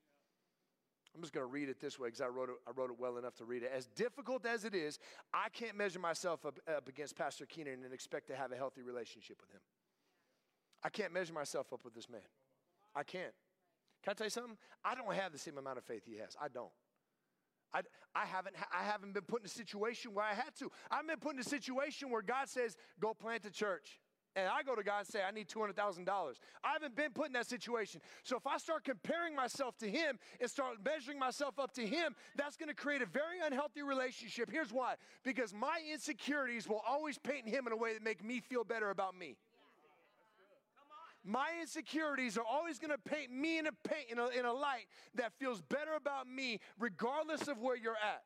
I'm 1.16 1.22
just 1.22 1.32
going 1.32 1.46
to 1.46 1.50
read 1.50 1.70
it 1.70 1.80
this 1.80 1.98
way 1.98 2.08
because 2.08 2.20
I 2.20 2.26
wrote 2.26 2.50
it, 2.50 2.56
I 2.68 2.72
wrote 2.76 2.90
it 2.90 2.96
well 2.98 3.16
enough 3.16 3.34
to 3.36 3.46
read 3.46 3.62
it. 3.62 3.72
As 3.74 3.86
difficult 3.86 4.44
as 4.44 4.64
it 4.64 4.74
is, 4.74 4.98
I 5.32 5.48
can't 5.48 5.76
measure 5.76 5.98
myself 5.98 6.44
up, 6.44 6.58
up 6.68 6.88
against 6.88 7.16
Pastor 7.16 7.46
Keenan 7.46 7.84
and 7.84 7.94
expect 7.94 8.28
to 8.28 8.36
have 8.36 8.52
a 8.52 8.56
healthy 8.56 8.82
relationship 8.82 9.40
with 9.40 9.50
him. 9.50 9.60
I 10.84 10.90
can't 10.90 11.14
measure 11.14 11.32
myself 11.32 11.72
up 11.72 11.84
with 11.84 11.94
this 11.94 12.10
man. 12.10 12.20
I 12.94 13.02
can't. 13.02 13.32
Can 14.04 14.10
I 14.10 14.14
tell 14.14 14.26
you 14.26 14.30
something? 14.30 14.58
I 14.84 14.94
don't 14.94 15.12
have 15.14 15.32
the 15.32 15.38
same 15.38 15.56
amount 15.56 15.78
of 15.78 15.84
faith 15.84 16.02
he 16.04 16.18
has. 16.18 16.36
I 16.40 16.48
don't. 16.48 16.70
I, 17.72 17.80
I, 18.14 18.26
haven't, 18.26 18.56
I 18.72 18.84
haven't 18.84 19.14
been 19.14 19.24
put 19.24 19.40
in 19.40 19.46
a 19.46 19.48
situation 19.48 20.12
where 20.12 20.24
I 20.24 20.34
had 20.34 20.54
to. 20.58 20.70
I've 20.90 21.06
been 21.06 21.18
put 21.18 21.34
in 21.34 21.40
a 21.40 21.44
situation 21.44 22.10
where 22.10 22.22
God 22.22 22.48
says, 22.48 22.76
go 23.00 23.14
plant 23.14 23.46
a 23.46 23.50
church 23.50 24.00
and 24.36 24.48
I 24.48 24.62
go 24.62 24.74
to 24.74 24.84
God 24.84 25.00
and 25.00 25.08
say, 25.08 25.20
I 25.26 25.30
need 25.30 25.48
$200,000. 25.48 26.06
I 26.62 26.72
haven't 26.72 26.94
been 26.94 27.10
put 27.12 27.28
in 27.28 27.32
that 27.32 27.46
situation. 27.46 28.02
So 28.22 28.36
if 28.36 28.46
I 28.46 28.58
start 28.58 28.84
comparing 28.84 29.34
myself 29.34 29.78
to 29.78 29.90
Him 29.90 30.18
and 30.40 30.50
start 30.50 30.76
measuring 30.84 31.18
myself 31.18 31.58
up 31.58 31.72
to 31.74 31.86
Him, 31.86 32.14
that's 32.36 32.56
going 32.56 32.68
to 32.68 32.74
create 32.74 33.00
a 33.00 33.06
very 33.06 33.40
unhealthy 33.42 33.82
relationship. 33.82 34.50
Here's 34.52 34.72
why 34.72 34.96
because 35.24 35.54
my 35.54 35.80
insecurities 35.90 36.68
will 36.68 36.82
always 36.86 37.16
paint 37.16 37.48
Him 37.48 37.66
in 37.66 37.72
a 37.72 37.76
way 37.76 37.94
that 37.94 38.04
make 38.04 38.22
me 38.22 38.40
feel 38.40 38.62
better 38.62 38.90
about 38.90 39.18
me. 39.18 39.36
My 41.24 41.48
insecurities 41.60 42.38
are 42.38 42.44
always 42.48 42.78
going 42.78 42.92
to 42.92 42.98
paint 42.98 43.32
me 43.32 43.58
in 43.58 43.66
a, 43.66 43.72
paint, 43.72 44.10
in, 44.10 44.18
a, 44.18 44.28
in 44.28 44.44
a 44.44 44.52
light 44.52 44.86
that 45.16 45.32
feels 45.40 45.60
better 45.60 45.94
about 45.96 46.28
me, 46.28 46.60
regardless 46.78 47.48
of 47.48 47.58
where 47.58 47.76
you're 47.76 47.96
at. 47.96 48.22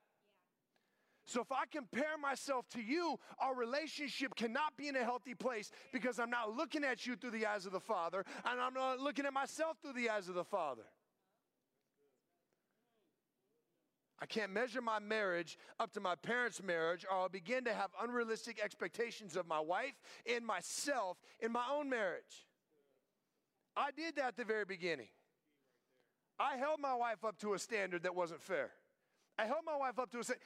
So 1.26 1.40
if 1.40 1.52
I 1.52 1.64
compare 1.70 2.18
myself 2.20 2.68
to 2.70 2.82
you, 2.82 3.18
our 3.38 3.54
relationship 3.54 4.34
cannot 4.34 4.76
be 4.76 4.88
in 4.88 4.96
a 4.96 5.04
healthy 5.04 5.34
place 5.34 5.70
because 5.92 6.18
I'm 6.18 6.30
not 6.30 6.56
looking 6.56 6.82
at 6.82 7.06
you 7.06 7.14
through 7.14 7.30
the 7.30 7.46
eyes 7.46 7.66
of 7.66 7.72
the 7.72 7.80
Father 7.80 8.24
and 8.44 8.60
I'm 8.60 8.74
not 8.74 8.98
looking 8.98 9.26
at 9.26 9.32
myself 9.32 9.76
through 9.82 9.92
the 9.92 10.10
eyes 10.10 10.28
of 10.28 10.34
the 10.34 10.44
Father. 10.44 10.82
I 14.22 14.26
can't 14.26 14.52
measure 14.52 14.82
my 14.82 14.98
marriage 14.98 15.56
up 15.78 15.92
to 15.92 16.00
my 16.00 16.14
parents' 16.14 16.62
marriage, 16.62 17.06
or 17.10 17.16
I'll 17.16 17.28
begin 17.30 17.64
to 17.64 17.72
have 17.72 17.90
unrealistic 18.02 18.60
expectations 18.62 19.34
of 19.34 19.46
my 19.46 19.60
wife 19.60 19.94
and 20.26 20.44
myself 20.44 21.16
in 21.40 21.50
my 21.52 21.64
own 21.72 21.88
marriage. 21.88 22.46
I 23.74 23.90
did 23.92 24.16
that 24.16 24.26
at 24.26 24.36
the 24.36 24.44
very 24.44 24.66
beginning. 24.66 25.08
I 26.38 26.56
held 26.56 26.80
my 26.80 26.94
wife 26.94 27.24
up 27.24 27.38
to 27.38 27.54
a 27.54 27.58
standard 27.58 28.02
that 28.02 28.14
wasn't 28.14 28.42
fair. 28.42 28.72
I 29.38 29.46
held 29.46 29.64
my 29.64 29.76
wife 29.76 29.98
up 29.98 30.10
to 30.10 30.18
a 30.18 30.24
standard 30.24 30.42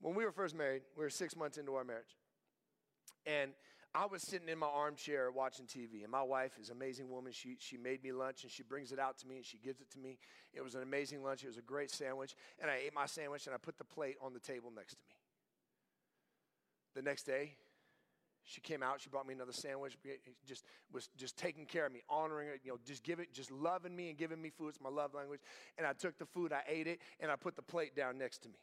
when 0.00 0.14
we 0.14 0.24
were 0.24 0.32
first 0.32 0.56
married, 0.56 0.82
we 0.96 1.04
were 1.04 1.10
six 1.10 1.36
months 1.36 1.58
into 1.58 1.74
our 1.74 1.84
marriage. 1.84 2.16
And 3.26 3.52
I 3.94 4.06
was 4.06 4.22
sitting 4.22 4.48
in 4.48 4.58
my 4.58 4.68
armchair 4.68 5.30
watching 5.32 5.66
TV, 5.66 6.02
and 6.02 6.10
my 6.10 6.22
wife 6.22 6.52
is 6.60 6.70
an 6.70 6.76
amazing 6.76 7.10
woman. 7.10 7.32
She, 7.32 7.56
she 7.58 7.76
made 7.76 8.04
me 8.04 8.12
lunch, 8.12 8.44
and 8.44 8.52
she 8.52 8.62
brings 8.62 8.92
it 8.92 8.98
out 8.98 9.18
to 9.18 9.26
me, 9.26 9.36
and 9.36 9.44
she 9.44 9.58
gives 9.58 9.80
it 9.80 9.90
to 9.90 9.98
me. 9.98 10.18
It 10.54 10.62
was 10.62 10.74
an 10.74 10.82
amazing 10.82 11.22
lunch. 11.24 11.42
It 11.42 11.48
was 11.48 11.56
a 11.56 11.62
great 11.62 11.90
sandwich. 11.90 12.36
And 12.60 12.70
I 12.70 12.76
ate 12.86 12.94
my 12.94 13.06
sandwich, 13.06 13.46
and 13.46 13.54
I 13.54 13.58
put 13.58 13.78
the 13.78 13.84
plate 13.84 14.16
on 14.22 14.32
the 14.32 14.38
table 14.38 14.72
next 14.74 14.94
to 14.94 15.00
me. 15.00 15.16
The 16.94 17.02
next 17.02 17.24
day, 17.24 17.56
she 18.44 18.60
came 18.60 18.82
out. 18.82 19.00
She 19.00 19.10
brought 19.10 19.26
me 19.26 19.34
another 19.34 19.52
sandwich. 19.52 19.98
Just 20.46 20.64
was 20.92 21.08
just 21.16 21.36
taking 21.36 21.66
care 21.66 21.86
of 21.86 21.92
me, 21.92 22.02
honoring 22.08 22.48
it. 22.48 22.60
You 22.64 22.72
know, 22.72 22.78
just 22.84 23.02
give 23.02 23.20
it, 23.20 23.32
just 23.32 23.50
loving 23.50 23.94
me 23.94 24.08
and 24.08 24.18
giving 24.18 24.40
me 24.40 24.50
food. 24.50 24.68
It's 24.68 24.80
my 24.80 24.88
love 24.88 25.14
language. 25.14 25.40
And 25.78 25.86
I 25.86 25.92
took 25.92 26.16
the 26.18 26.26
food, 26.26 26.52
I 26.52 26.62
ate 26.68 26.86
it, 26.86 27.00
and 27.20 27.30
I 27.30 27.36
put 27.36 27.54
the 27.54 27.62
plate 27.62 27.94
down 27.94 28.18
next 28.18 28.38
to 28.44 28.48
me. 28.48 28.56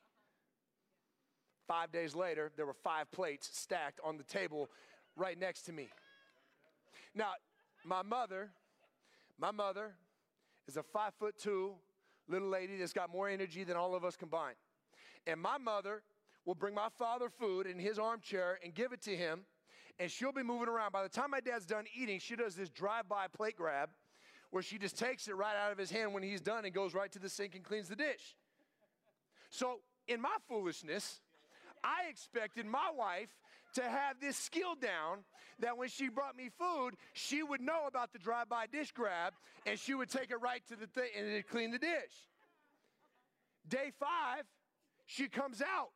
Five 1.68 1.92
days 1.92 2.16
later, 2.16 2.52
there 2.56 2.66
were 2.66 2.74
five 2.74 3.12
plates 3.12 3.50
stacked 3.52 4.00
on 4.04 4.18
the 4.18 4.24
table 4.24 4.70
right 5.16 5.38
next 5.38 5.64
to 5.64 5.74
me. 5.74 5.90
Now, 7.14 7.32
my 7.84 8.04
mother, 8.04 8.52
my 9.38 9.52
mother 9.52 9.94
is 10.68 10.78
a 10.78 10.84
five 10.84 11.14
foot 11.20 11.36
two 11.38 11.74
little 12.30 12.50
lady 12.50 12.78
that's 12.78 12.94
got 12.94 13.12
more 13.12 13.30
energy 13.30 13.64
than 13.64 13.76
all 13.76 13.96
of 13.96 14.06
us 14.06 14.16
combined. 14.16 14.56
And 15.26 15.42
my 15.42 15.58
mother 15.58 16.04
will 16.46 16.56
bring 16.56 16.74
my 16.74 16.88
father 16.98 17.30
food 17.30 17.68
in 17.68 17.78
his 17.78 18.00
armchair 18.00 18.60
and 18.64 18.74
give 18.74 18.94
it 18.94 19.02
to 19.02 19.16
him, 19.16 19.42
and 20.00 20.10
she'll 20.10 20.32
be 20.32 20.44
moving 20.44 20.70
around. 20.70 20.94
By 20.94 21.04
the 21.04 21.10
time 21.10 21.32
my 21.32 21.42
dad's 21.42 21.66
done 21.66 21.86
eating, 21.94 22.20
she 22.20 22.36
does 22.36 22.56
this 22.56 22.70
drive 22.70 23.10
by 23.10 23.28
plate 23.28 23.58
grab 23.58 23.90
where 24.52 24.64
she 24.64 24.78
just 24.78 24.98
takes 24.98 25.28
it 25.28 25.36
right 25.36 25.56
out 25.58 25.74
of 25.74 25.78
his 25.78 25.92
hand 25.92 26.14
when 26.14 26.24
he's 26.24 26.40
done 26.40 26.64
and 26.64 26.74
goes 26.74 26.94
right 26.94 27.12
to 27.12 27.20
the 27.20 27.28
sink 27.28 27.56
and 27.56 27.64
cleans 27.66 27.90
the 27.90 27.96
dish. 27.96 28.38
So, 29.50 29.80
in 30.08 30.22
my 30.22 30.36
foolishness, 30.48 31.20
I 31.88 32.10
expected 32.10 32.66
my 32.66 32.92
wife 32.94 33.30
to 33.76 33.84
have 33.84 34.20
this 34.20 34.36
skill 34.36 34.76
down 34.76 35.20
that 35.60 35.78
when 35.78 35.88
she 35.88 36.10
brought 36.10 36.36
me 36.36 36.50
food, 36.58 36.96
she 37.14 37.42
would 37.42 37.62
know 37.62 37.88
about 37.88 38.12
the 38.12 38.20
drive 38.20 38.50
by 38.50 38.66
dish 38.68 38.92
grab 38.92 39.34
and 39.66 39.80
she 39.80 39.94
would 39.94 40.10
take 40.10 40.32
it 40.32 40.42
right 40.42 40.62
to 40.68 40.76
the 40.76 40.88
thing 40.88 41.10
and 41.18 41.48
clean 41.48 41.72
the 41.72 41.80
dish. 41.80 42.28
Day 43.68 43.92
five, 44.00 44.44
she 45.06 45.28
comes 45.28 45.62
out 45.62 45.90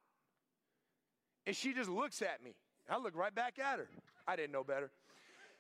and 1.46 1.56
she 1.56 1.74
just 1.74 1.90
looks 1.90 2.22
at 2.22 2.44
me. 2.44 2.56
I 2.90 2.98
look 2.98 3.16
right 3.16 3.34
back 3.34 3.60
at 3.60 3.80
her. 3.80 3.90
I 4.28 4.36
didn't 4.36 4.52
know 4.52 4.64
better. 4.64 4.92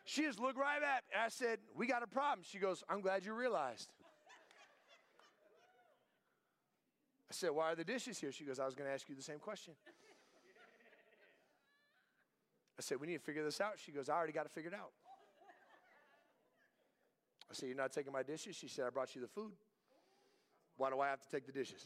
She 0.06 0.24
just 0.24 0.40
looked 0.40 0.58
right 0.58 0.82
at 0.82 1.04
me. 1.04 1.20
I 1.20 1.30
said, 1.30 1.60
We 1.76 1.88
got 1.88 2.04
a 2.04 2.08
problem. 2.08 2.46
She 2.50 2.58
goes, 2.58 2.84
I'm 2.90 3.02
glad 3.02 3.26
you 3.26 3.34
realized. 3.34 3.90
I 7.30 7.34
said, 7.34 7.52
Why 7.52 7.72
are 7.72 7.76
the 7.76 7.84
dishes 7.84 8.20
here? 8.20 8.32
She 8.32 8.44
goes, 8.44 8.60
I 8.60 8.66
was 8.66 8.76
going 8.76 8.88
to 8.90 8.94
ask 8.94 9.08
you 9.08 9.16
the 9.16 9.22
same 9.22 9.40
question. 9.40 9.74
I 12.82 12.84
said, 12.84 13.00
We 13.00 13.06
need 13.06 13.18
to 13.18 13.24
figure 13.24 13.44
this 13.44 13.62
out. 13.62 13.74
She 13.78 13.92
goes, 13.92 14.10
I 14.10 14.16
already 14.16 14.34
got 14.34 14.48
it 14.48 14.52
figured 14.52 14.74
out. 14.74 14.90
I 17.48 17.54
said, 17.54 17.68
You're 17.68 17.78
not 17.78 17.92
taking 17.92 18.12
my 18.12 18.24
dishes? 18.24 18.56
She 18.56 18.68
said, 18.68 18.86
I 18.88 18.90
brought 18.90 19.14
you 19.14 19.22
the 19.22 19.28
food. 19.28 19.52
Why 20.78 20.90
do 20.90 21.00
I 21.00 21.10
have 21.10 21.22
to 21.22 21.30
take 21.30 21.46
the 21.46 21.52
dishes? 21.52 21.86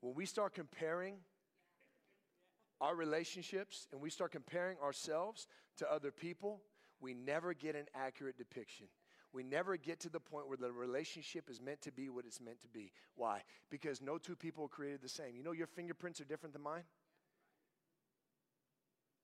When 0.00 0.14
we 0.14 0.24
start 0.24 0.54
comparing 0.54 1.16
our 2.80 2.94
relationships 2.94 3.88
and 3.90 4.00
we 4.00 4.10
start 4.10 4.30
comparing 4.30 4.78
ourselves 4.78 5.48
to 5.78 5.92
other 5.92 6.12
people, 6.12 6.60
we 7.00 7.14
never 7.14 7.52
get 7.52 7.74
an 7.74 7.86
accurate 7.96 8.38
depiction. 8.38 8.86
We 9.32 9.42
never 9.42 9.76
get 9.76 10.00
to 10.00 10.10
the 10.10 10.20
point 10.20 10.48
where 10.48 10.58
the 10.58 10.70
relationship 10.70 11.48
is 11.48 11.60
meant 11.60 11.80
to 11.82 11.92
be 11.92 12.10
what 12.10 12.26
it's 12.26 12.40
meant 12.40 12.60
to 12.62 12.68
be. 12.68 12.92
Why? 13.14 13.42
Because 13.70 14.02
no 14.02 14.18
two 14.18 14.36
people 14.36 14.64
are 14.64 14.68
created 14.68 15.00
the 15.00 15.08
same. 15.08 15.34
You 15.36 15.42
know, 15.42 15.52
your 15.52 15.66
fingerprints 15.66 16.20
are 16.20 16.24
different 16.24 16.52
than 16.52 16.62
mine. 16.62 16.84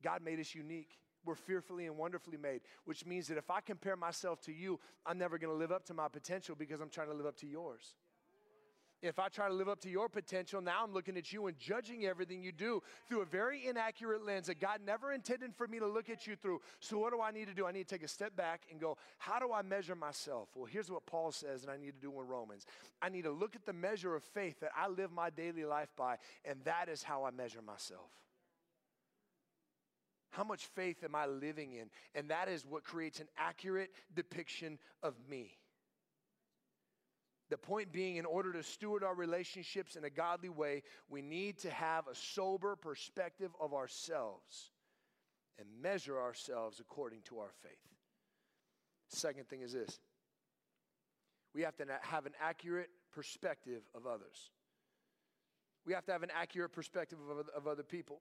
God 0.02 0.22
made 0.22 0.40
us 0.40 0.54
unique. 0.54 0.98
We're 1.24 1.34
fearfully 1.34 1.86
and 1.86 1.98
wonderfully 1.98 2.38
made, 2.38 2.62
which 2.84 3.04
means 3.04 3.26
that 3.28 3.36
if 3.36 3.50
I 3.50 3.60
compare 3.60 3.96
myself 3.96 4.40
to 4.42 4.52
you, 4.52 4.80
I'm 5.04 5.18
never 5.18 5.36
going 5.36 5.52
to 5.52 5.58
live 5.58 5.72
up 5.72 5.84
to 5.86 5.94
my 5.94 6.08
potential 6.08 6.54
because 6.56 6.80
I'm 6.80 6.88
trying 6.88 7.08
to 7.08 7.14
live 7.14 7.26
up 7.26 7.36
to 7.38 7.46
yours. 7.46 7.94
If 9.00 9.20
I 9.20 9.28
try 9.28 9.46
to 9.46 9.54
live 9.54 9.68
up 9.68 9.80
to 9.82 9.88
your 9.88 10.08
potential, 10.08 10.60
now 10.60 10.82
I'm 10.82 10.92
looking 10.92 11.16
at 11.16 11.32
you 11.32 11.46
and 11.46 11.56
judging 11.56 12.04
everything 12.04 12.42
you 12.42 12.50
do 12.50 12.82
through 13.08 13.22
a 13.22 13.24
very 13.24 13.66
inaccurate 13.66 14.24
lens 14.24 14.48
that 14.48 14.58
God 14.58 14.80
never 14.84 15.12
intended 15.12 15.54
for 15.54 15.68
me 15.68 15.78
to 15.78 15.86
look 15.86 16.10
at 16.10 16.26
you 16.26 16.34
through. 16.34 16.60
So, 16.80 16.98
what 16.98 17.12
do 17.12 17.20
I 17.20 17.30
need 17.30 17.46
to 17.46 17.54
do? 17.54 17.66
I 17.66 17.70
need 17.70 17.86
to 17.86 17.94
take 17.94 18.02
a 18.02 18.08
step 18.08 18.34
back 18.34 18.62
and 18.72 18.80
go, 18.80 18.96
how 19.18 19.38
do 19.38 19.52
I 19.52 19.62
measure 19.62 19.94
myself? 19.94 20.48
Well, 20.54 20.64
here's 20.64 20.90
what 20.90 21.06
Paul 21.06 21.30
says, 21.30 21.62
and 21.62 21.70
I 21.70 21.76
need 21.76 21.92
to 21.92 22.00
do 22.00 22.10
in 22.20 22.26
Romans. 22.26 22.66
I 23.00 23.08
need 23.08 23.22
to 23.22 23.30
look 23.30 23.54
at 23.54 23.64
the 23.64 23.72
measure 23.72 24.16
of 24.16 24.24
faith 24.24 24.58
that 24.60 24.72
I 24.76 24.88
live 24.88 25.12
my 25.12 25.30
daily 25.30 25.64
life 25.64 25.90
by, 25.96 26.16
and 26.44 26.58
that 26.64 26.88
is 26.88 27.04
how 27.04 27.24
I 27.24 27.30
measure 27.30 27.62
myself. 27.62 28.10
How 30.30 30.44
much 30.44 30.66
faith 30.66 31.04
am 31.04 31.14
I 31.14 31.26
living 31.26 31.72
in? 31.72 31.88
And 32.14 32.30
that 32.30 32.48
is 32.48 32.66
what 32.66 32.84
creates 32.84 33.20
an 33.20 33.28
accurate 33.36 33.90
depiction 34.14 34.78
of 35.02 35.14
me. 35.28 35.56
The 37.50 37.56
point 37.56 37.92
being, 37.92 38.16
in 38.16 38.26
order 38.26 38.52
to 38.52 38.62
steward 38.62 39.02
our 39.02 39.14
relationships 39.14 39.96
in 39.96 40.04
a 40.04 40.10
godly 40.10 40.50
way, 40.50 40.82
we 41.08 41.22
need 41.22 41.58
to 41.60 41.70
have 41.70 42.06
a 42.06 42.14
sober 42.14 42.76
perspective 42.76 43.50
of 43.60 43.72
ourselves 43.72 44.72
and 45.58 45.66
measure 45.80 46.20
ourselves 46.20 46.78
according 46.80 47.22
to 47.22 47.38
our 47.38 47.50
faith. 47.62 47.72
Second 49.08 49.48
thing 49.48 49.62
is 49.62 49.72
this 49.72 49.98
we 51.54 51.62
have 51.62 51.76
to 51.76 51.86
have 52.02 52.26
an 52.26 52.34
accurate 52.40 52.90
perspective 53.12 53.82
of 53.94 54.06
others. 54.06 54.50
We 55.86 55.94
have 55.94 56.04
to 56.06 56.12
have 56.12 56.22
an 56.22 56.30
accurate 56.38 56.72
perspective 56.72 57.18
of, 57.56 57.66
other 57.66 57.82
people. 57.82 58.20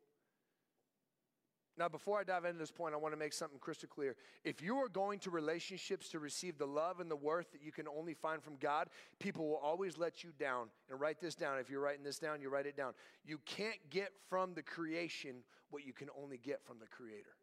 Now, 1.77 1.87
before 1.87 2.19
I 2.19 2.23
dive 2.23 2.45
into 2.45 2.57
this 2.57 2.71
point, 2.71 2.95
I 2.95 2.97
want 2.97 3.13
to 3.13 3.19
make 3.19 3.33
something 3.33 3.59
crystal 3.59 3.87
clear. 3.87 4.15
If 4.43 4.63
you 4.63 4.77
are 4.77 4.89
going 4.89 5.19
to 5.19 5.29
relationships 5.29 6.09
to 6.09 6.19
receive 6.19 6.57
the 6.57 6.65
love 6.65 6.99
and 6.99 7.09
the 7.09 7.15
worth 7.15 7.51
that 7.51 7.61
you 7.61 7.71
can 7.71 7.87
only 7.87 8.15
find 8.15 8.41
from 8.41 8.55
God, 8.55 8.89
people 9.19 9.47
will 9.47 9.57
always 9.57 9.95
let 9.95 10.23
you 10.23 10.31
down. 10.39 10.69
And 10.89 10.99
write 10.99 11.21
this 11.21 11.35
down. 11.35 11.59
If 11.59 11.69
you're 11.69 11.81
writing 11.81 12.03
this 12.03 12.17
down, 12.17 12.41
you 12.41 12.49
write 12.49 12.65
it 12.65 12.75
down. 12.75 12.93
You 13.23 13.39
can't 13.45 13.77
get 13.91 14.11
from 14.27 14.55
the 14.55 14.63
creation 14.63 15.43
what 15.69 15.85
you 15.85 15.93
can 15.93 16.07
only 16.19 16.39
get 16.39 16.65
from 16.65 16.79
the 16.79 16.87
Creator. 16.87 17.35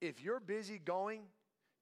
If 0.00 0.22
you're 0.22 0.40
busy 0.40 0.78
going 0.78 1.22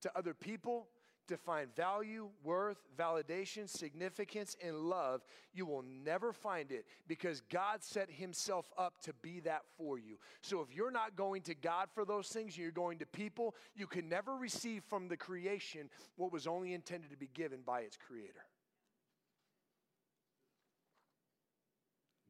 to 0.01 0.11
other 0.17 0.33
people 0.33 0.87
to 1.29 1.37
find 1.37 1.75
value, 1.75 2.29
worth, 2.43 2.79
validation, 2.97 3.69
significance, 3.69 4.57
and 4.65 4.77
love, 4.77 5.23
you 5.53 5.67
will 5.67 5.83
never 5.83 6.33
find 6.33 6.73
it 6.73 6.87
because 7.07 7.41
God 7.51 7.83
set 7.83 8.11
Himself 8.11 8.71
up 8.77 9.01
to 9.03 9.13
be 9.23 9.41
that 9.41 9.63
for 9.77 9.99
you. 9.99 10.19
So 10.43 10.61
if 10.61 10.75
you're 10.75 10.91
not 10.91 11.17
going 11.17 11.43
to 11.43 11.55
God 11.55 11.89
for 11.95 12.05
those 12.05 12.29
things, 12.29 12.57
you're 12.57 12.71
going 12.71 12.99
to 12.99 13.07
people, 13.07 13.55
you 13.75 13.87
can 13.87 14.09
never 14.09 14.37
receive 14.37 14.83
from 14.85 15.09
the 15.09 15.17
creation 15.17 15.89
what 16.17 16.33
was 16.33 16.47
only 16.47 16.75
intended 16.75 17.11
to 17.11 17.17
be 17.17 17.31
given 17.33 17.61
by 17.65 17.81
its 17.81 17.97
Creator. 17.97 18.45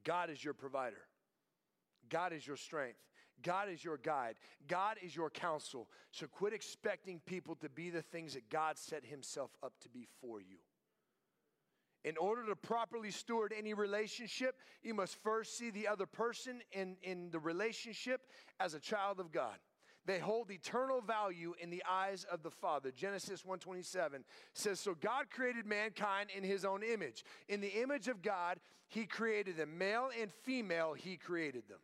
God 0.05 0.31
is 0.31 0.45
your 0.45 0.55
provider. 0.55 1.01
God 2.11 2.33
is 2.33 2.47
your 2.47 2.57
strength. 2.57 2.99
God 3.43 3.69
is 3.69 3.85
your 3.85 3.99
guide. 3.99 4.37
God 4.69 4.97
is 5.03 5.15
your 5.15 5.31
counsel. 5.31 5.89
So 6.11 6.27
quit 6.27 6.53
expecting 6.53 7.21
people 7.27 7.57
to 7.57 7.69
be 7.69 7.91
the 7.91 8.03
things 8.03 8.35
that 8.35 8.49
God 8.49 8.79
set 8.79 9.05
Himself 9.05 9.51
up 9.63 9.73
to 9.83 9.89
be 9.89 10.07
for 10.21 10.41
you. 10.41 10.59
In 12.05 12.19
order 12.19 12.45
to 12.47 12.57
properly 12.57 13.11
steward 13.11 13.55
any 13.57 13.73
relationship, 13.73 14.57
you 14.83 14.93
must 14.93 15.23
first 15.23 15.57
see 15.57 15.71
the 15.71 15.89
other 15.89 16.05
person 16.05 16.61
in, 16.73 16.97
in 17.03 17.31
the 17.31 17.39
relationship 17.39 18.21
as 18.61 18.75
a 18.75 18.81
child 18.81 19.21
of 19.21 19.33
God. 19.33 19.57
They 20.07 20.19
hold 20.19 20.51
eternal 20.51 21.01
value 21.01 21.55
in 21.59 21.71
the 21.71 21.83
eyes 21.89 22.25
of 22.25 22.43
the 22.43 22.51
Father. 22.51 22.91
Genesis 22.91 23.43
1:27 23.43 24.23
says, 24.53 24.79
"So 24.79 24.95
God 24.95 25.31
created 25.31 25.65
mankind 25.65 26.31
in 26.31 26.45
his 26.45 26.65
own 26.65 26.83
image. 26.83 27.25
In 27.49 27.63
the 27.63 27.81
image 27.81 28.09
of 28.09 28.21
God, 28.21 28.61
he 28.87 29.07
created 29.07 29.57
them, 29.57 29.79
male 29.79 30.11
and 30.15 30.31
female, 30.31 30.93
he 30.93 31.17
created 31.17 31.69
them." 31.69 31.81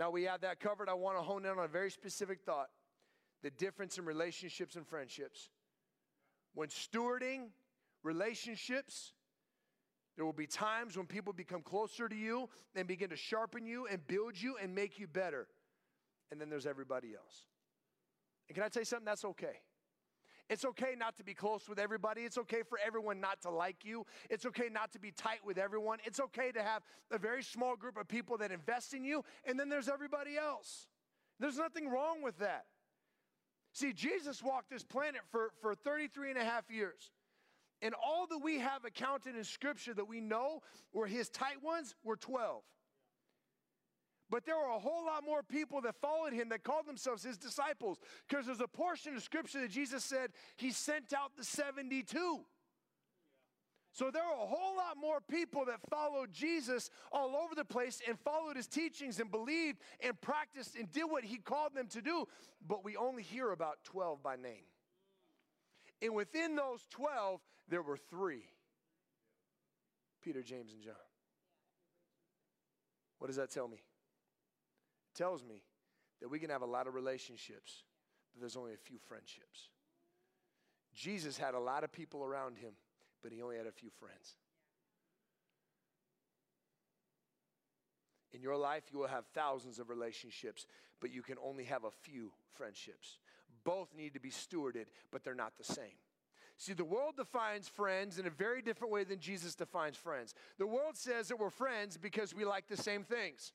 Now 0.00 0.08
we 0.08 0.22
have 0.22 0.40
that 0.40 0.60
covered. 0.60 0.88
I 0.88 0.94
want 0.94 1.18
to 1.18 1.22
hone 1.22 1.44
in 1.44 1.50
on 1.50 1.58
a 1.58 1.68
very 1.68 1.90
specific 1.90 2.40
thought 2.46 2.70
the 3.42 3.50
difference 3.50 3.98
in 3.98 4.06
relationships 4.06 4.76
and 4.76 4.86
friendships. 4.86 5.50
When 6.54 6.68
stewarding 6.68 7.48
relationships, 8.02 9.12
there 10.16 10.24
will 10.24 10.32
be 10.32 10.46
times 10.46 10.96
when 10.96 11.04
people 11.04 11.34
become 11.34 11.60
closer 11.60 12.08
to 12.08 12.16
you 12.16 12.48
and 12.74 12.88
begin 12.88 13.10
to 13.10 13.16
sharpen 13.16 13.66
you 13.66 13.86
and 13.88 14.06
build 14.06 14.40
you 14.40 14.56
and 14.60 14.74
make 14.74 14.98
you 14.98 15.06
better. 15.06 15.46
And 16.30 16.40
then 16.40 16.48
there's 16.48 16.66
everybody 16.66 17.08
else. 17.14 17.44
And 18.48 18.54
can 18.54 18.64
I 18.64 18.68
tell 18.68 18.80
you 18.80 18.86
something? 18.86 19.04
That's 19.04 19.26
okay. 19.26 19.60
It's 20.50 20.64
okay 20.64 20.94
not 20.98 21.16
to 21.18 21.24
be 21.24 21.32
close 21.32 21.68
with 21.68 21.78
everybody. 21.78 22.22
It's 22.22 22.36
okay 22.36 22.62
for 22.68 22.78
everyone 22.84 23.20
not 23.20 23.40
to 23.42 23.50
like 23.50 23.84
you. 23.84 24.04
It's 24.28 24.44
okay 24.46 24.68
not 24.70 24.92
to 24.92 24.98
be 24.98 25.12
tight 25.12 25.38
with 25.46 25.58
everyone. 25.58 25.98
It's 26.04 26.18
okay 26.18 26.50
to 26.50 26.60
have 26.60 26.82
a 27.12 27.18
very 27.18 27.44
small 27.44 27.76
group 27.76 27.96
of 27.96 28.08
people 28.08 28.36
that 28.38 28.50
invest 28.50 28.92
in 28.92 29.04
you, 29.04 29.24
and 29.46 29.58
then 29.58 29.68
there's 29.68 29.88
everybody 29.88 30.36
else. 30.36 30.88
There's 31.38 31.56
nothing 31.56 31.88
wrong 31.88 32.20
with 32.20 32.36
that. 32.38 32.64
See, 33.72 33.92
Jesus 33.92 34.42
walked 34.42 34.70
this 34.70 34.82
planet 34.82 35.20
for, 35.30 35.50
for 35.62 35.76
33 35.76 36.30
and 36.30 36.38
a 36.38 36.44
half 36.44 36.68
years. 36.68 37.12
And 37.80 37.94
all 37.94 38.26
that 38.26 38.38
we 38.38 38.58
have 38.58 38.84
accounted 38.84 39.36
in 39.36 39.44
Scripture 39.44 39.94
that 39.94 40.08
we 40.08 40.20
know 40.20 40.62
were 40.92 41.06
his 41.06 41.30
tight 41.30 41.62
ones 41.62 41.94
were 42.02 42.16
12. 42.16 42.62
But 44.30 44.46
there 44.46 44.56
were 44.56 44.70
a 44.70 44.78
whole 44.78 45.04
lot 45.04 45.24
more 45.24 45.42
people 45.42 45.80
that 45.80 45.96
followed 46.00 46.32
him 46.32 46.50
that 46.50 46.62
called 46.62 46.86
themselves 46.86 47.24
his 47.24 47.36
disciples 47.36 47.98
because 48.28 48.46
there's 48.46 48.60
a 48.60 48.68
portion 48.68 49.16
of 49.16 49.22
scripture 49.22 49.60
that 49.60 49.70
Jesus 49.70 50.04
said 50.04 50.30
he 50.56 50.70
sent 50.70 51.12
out 51.12 51.32
the 51.36 51.42
72. 51.42 52.40
So 53.92 54.10
there 54.12 54.22
were 54.22 54.44
a 54.44 54.46
whole 54.46 54.76
lot 54.76 54.96
more 55.00 55.18
people 55.20 55.64
that 55.64 55.80
followed 55.90 56.32
Jesus 56.32 56.90
all 57.10 57.34
over 57.34 57.56
the 57.56 57.64
place 57.64 58.00
and 58.06 58.16
followed 58.20 58.56
his 58.56 58.68
teachings 58.68 59.18
and 59.18 59.32
believed 59.32 59.78
and 60.00 60.18
practiced 60.20 60.76
and 60.76 60.90
did 60.92 61.04
what 61.04 61.24
he 61.24 61.38
called 61.38 61.74
them 61.74 61.88
to 61.88 62.00
do. 62.00 62.26
But 62.66 62.84
we 62.84 62.96
only 62.96 63.24
hear 63.24 63.50
about 63.50 63.78
12 63.82 64.22
by 64.22 64.36
name. 64.36 64.62
And 66.00 66.14
within 66.14 66.54
those 66.54 66.86
12, 66.90 67.40
there 67.68 67.82
were 67.82 67.96
three 67.96 68.44
Peter, 70.22 70.42
James, 70.42 70.72
and 70.72 70.82
John. 70.82 70.94
What 73.18 73.26
does 73.26 73.36
that 73.36 73.50
tell 73.50 73.66
me? 73.66 73.82
Tells 75.20 75.44
me 75.44 75.62
that 76.20 76.30
we 76.30 76.38
can 76.38 76.48
have 76.48 76.62
a 76.62 76.66
lot 76.66 76.86
of 76.86 76.94
relationships, 76.94 77.84
but 78.32 78.40
there's 78.40 78.56
only 78.56 78.72
a 78.72 78.78
few 78.78 78.98
friendships. 78.98 79.68
Jesus 80.94 81.36
had 81.36 81.52
a 81.52 81.58
lot 81.58 81.84
of 81.84 81.92
people 81.92 82.24
around 82.24 82.56
him, 82.56 82.72
but 83.22 83.30
he 83.30 83.42
only 83.42 83.58
had 83.58 83.66
a 83.66 83.72
few 83.72 83.90
friends. 83.90 84.36
In 88.32 88.40
your 88.40 88.56
life, 88.56 88.84
you 88.90 88.98
will 88.98 89.08
have 89.08 89.26
thousands 89.34 89.78
of 89.78 89.90
relationships, 89.90 90.66
but 91.00 91.12
you 91.12 91.20
can 91.20 91.36
only 91.44 91.64
have 91.64 91.84
a 91.84 91.90
few 91.90 92.32
friendships. 92.54 93.18
Both 93.62 93.94
need 93.94 94.14
to 94.14 94.20
be 94.20 94.30
stewarded, 94.30 94.86
but 95.10 95.22
they're 95.22 95.34
not 95.34 95.58
the 95.58 95.64
same. 95.64 95.98
See, 96.56 96.72
the 96.72 96.84
world 96.84 97.16
defines 97.16 97.68
friends 97.68 98.18
in 98.18 98.26
a 98.26 98.30
very 98.30 98.62
different 98.62 98.92
way 98.92 99.04
than 99.04 99.18
Jesus 99.18 99.54
defines 99.54 99.96
friends. 99.96 100.34
The 100.58 100.66
world 100.66 100.96
says 100.96 101.28
that 101.28 101.38
we're 101.38 101.50
friends 101.50 101.98
because 101.98 102.34
we 102.34 102.44
like 102.44 102.68
the 102.68 102.76
same 102.76 103.02
things. 103.02 103.52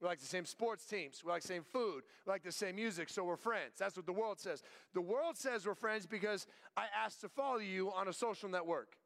We 0.00 0.08
like 0.08 0.20
the 0.20 0.26
same 0.26 0.46
sports 0.46 0.86
teams. 0.86 1.22
We 1.24 1.30
like 1.30 1.42
the 1.42 1.48
same 1.48 1.62
food. 1.62 2.04
We 2.26 2.32
like 2.32 2.42
the 2.42 2.52
same 2.52 2.76
music, 2.76 3.10
so 3.10 3.22
we're 3.24 3.36
friends. 3.36 3.72
That's 3.78 3.96
what 3.96 4.06
the 4.06 4.12
world 4.12 4.40
says. 4.40 4.62
The 4.94 5.00
world 5.00 5.36
says 5.36 5.66
we're 5.66 5.74
friends 5.74 6.06
because 6.06 6.46
I 6.76 6.86
asked 7.04 7.20
to 7.20 7.28
follow 7.28 7.58
you 7.58 7.92
on 7.92 8.08
a 8.08 8.12
social 8.12 8.48
network. 8.48 8.96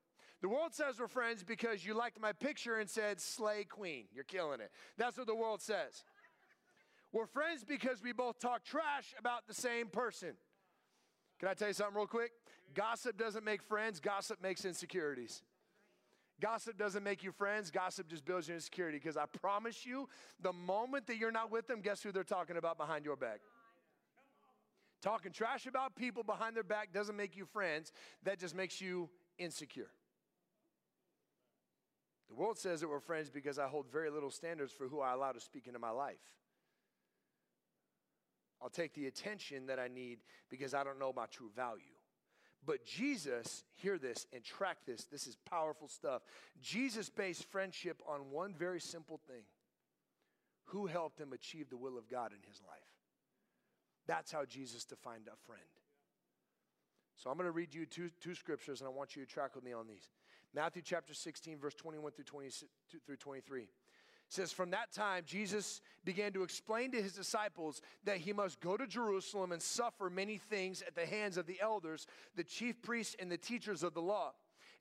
The 0.41 0.49
world 0.49 0.75
says 0.75 1.01
we're 1.01 1.09
friends 1.09 1.43
because 1.43 1.85
you 1.85 1.95
liked 1.95 2.21
my 2.21 2.33
picture 2.33 2.79
and 2.79 2.89
said, 2.89 3.21
Slay 3.21 3.65
Queen. 3.65 4.05
You're 4.13 4.25
killing 4.25 4.61
it. 4.61 4.71
That's 4.97 5.17
what 5.17 5.27
the 5.27 5.35
world 5.35 5.63
says. 5.63 6.05
We're 7.13 7.27
friends 7.27 7.65
because 7.65 8.03
we 8.03 8.13
both 8.13 8.39
talk 8.39 8.65
trash 8.65 9.15
about 9.19 9.47
the 9.49 9.55
same 9.55 9.87
person. 9.87 10.35
Can 11.41 11.49
I 11.49 11.55
tell 11.55 11.69
you 11.69 11.75
something 11.75 11.97
real 11.97 12.07
quick? 12.07 12.33
Gossip 12.75 13.17
doesn't 13.17 13.45
make 13.45 13.63
friends, 13.63 14.01
gossip 14.01 14.43
makes 14.43 14.65
insecurities. 14.65 15.43
Gossip 16.45 16.77
doesn't 16.77 17.03
make 17.03 17.25
you 17.25 17.33
friends. 17.33 17.71
Gossip 17.71 18.07
just 18.07 18.23
builds 18.27 18.49
your 18.49 18.57
insecurity 18.57 18.99
because 18.99 19.17
I 19.17 19.25
promise 19.25 19.87
you, 19.87 20.11
the 20.43 20.53
moment 20.53 21.07
that 21.07 21.17
you're 21.17 21.33
not 21.33 21.51
with 21.51 21.67
them, 21.67 21.81
guess 21.81 22.03
who 22.03 22.13
they're 22.13 22.23
talking 22.23 22.59
about 22.59 22.77
behind 22.77 23.07
your 23.07 23.17
back? 23.17 23.41
Talking 25.01 25.33
trash 25.33 25.65
about 25.65 25.97
people 25.97 26.23
behind 26.23 26.55
their 26.55 26.63
back 26.63 26.93
doesn't 26.93 27.17
make 27.17 27.35
you 27.35 27.47
friends. 27.47 27.93
That 28.25 28.39
just 28.39 28.55
makes 28.55 28.79
you 28.79 29.09
insecure. 29.39 29.89
The 32.29 32.35
world 32.35 32.59
says 32.59 32.83
that 32.83 32.91
we're 32.91 33.01
friends 33.01 33.31
because 33.31 33.59
I 33.59 33.67
hold 33.67 33.87
very 33.91 34.11
little 34.11 34.31
standards 34.31 34.71
for 34.71 34.87
who 34.87 35.01
I 35.01 35.15
allow 35.15 35.33
to 35.33 35.41
speak 35.41 35.67
into 35.67 35.79
my 35.79 35.93
life. 35.93 36.21
I'll 38.61 38.69
take 38.69 38.93
the 38.93 39.07
attention 39.07 39.65
that 39.69 39.79
I 39.79 39.89
need 39.89 40.19
because 40.51 40.75
I 40.75 40.85
don't 40.85 40.99
know 40.99 41.11
my 41.11 41.25
true 41.25 41.49
value. 41.57 41.95
But 42.67 42.85
Jesus, 42.85 43.65
hear 43.75 43.99
this 43.99 44.27
and 44.33 44.43
track 44.43 44.79
this. 44.87 45.05
This 45.05 45.27
is 45.27 45.37
powerful 45.49 45.89
stuff. 45.89 46.23
Jesus 46.63 47.11
based 47.11 47.45
friendship 47.45 48.01
on 48.09 48.31
one 48.31 48.55
very 48.55 48.81
simple 48.81 49.21
thing 49.29 49.43
who 50.67 50.87
helped 50.87 51.21
him 51.21 51.33
achieve 51.33 51.69
the 51.69 51.77
will 51.77 51.99
of 51.99 52.09
God 52.09 52.33
in 52.33 52.49
his 52.49 52.61
life. 52.67 52.79
That's 54.07 54.33
how 54.33 54.45
Jesus 54.45 54.85
defined 54.85 55.29
a 55.29 55.37
friend. 55.47 55.63
So 57.17 57.31
I'm 57.31 57.37
going 57.37 57.47
to 57.47 57.53
read 57.53 57.75
you 57.75 57.87
two, 57.87 58.11
two 58.21 58.35
scriptures 58.35 58.81
and 58.81 58.89
I 58.89 58.93
want 58.93 59.17
you 59.17 59.25
to 59.25 59.31
track 59.31 59.55
with 59.55 59.65
me 59.65 59.73
on 59.73 59.87
these. 59.87 60.11
Matthew 60.55 60.83
chapter 60.83 61.15
16, 61.15 61.59
verse 61.59 61.75
21 61.75 62.13
through, 62.13 62.25
20, 62.25 62.49
through 63.07 63.17
23 63.17 63.69
says, 64.35 64.53
From 64.53 64.71
that 64.71 64.93
time, 64.93 65.25
Jesus 65.27 65.81
began 66.05 66.33
to 66.33 66.43
explain 66.43 66.91
to 66.93 67.03
his 67.03 67.13
disciples 67.13 67.81
that 68.05 68.19
he 68.19 68.33
must 68.33 68.61
go 68.61 68.77
to 68.77 68.87
Jerusalem 68.87 69.53
and 69.53 69.63
suffer 69.63 70.11
many 70.11 70.37
things 70.37 70.83
at 70.83 70.95
the 70.95 71.07
hands 71.07 71.37
of 71.37 71.47
the 71.47 71.61
elders, 71.61 72.07
the 72.37 72.45
chief 72.45 72.81
priests, 72.83 73.17
and 73.19 73.31
the 73.31 73.39
teachers 73.39 73.83
of 73.83 73.95
the 73.95 74.03
law, 74.03 74.33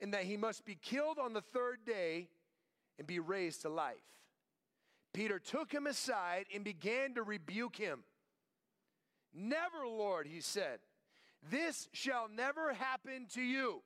and 0.02 0.14
that 0.14 0.24
he 0.24 0.38
must 0.38 0.66
be 0.66 0.76
killed 0.76 1.18
on 1.20 1.34
the 1.34 1.42
third 1.42 1.80
day 1.86 2.28
and 2.98 3.08
be 3.08 3.20
raised 3.20 3.62
to 3.62 3.70
life. 3.70 4.04
Peter 5.14 5.40
took 5.40 5.72
him 5.72 5.88
aside 5.88 6.46
and 6.54 6.64
began 6.64 7.14
to 7.14 7.24
rebuke 7.24 7.76
him. 7.76 8.04
Never, 9.34 9.88
Lord, 9.88 10.28
he 10.28 10.42
said, 10.42 10.80
this 11.50 11.90
shall 11.92 12.28
never 12.34 12.74
happen 12.74 13.28
to 13.34 13.42
you. 13.42 13.82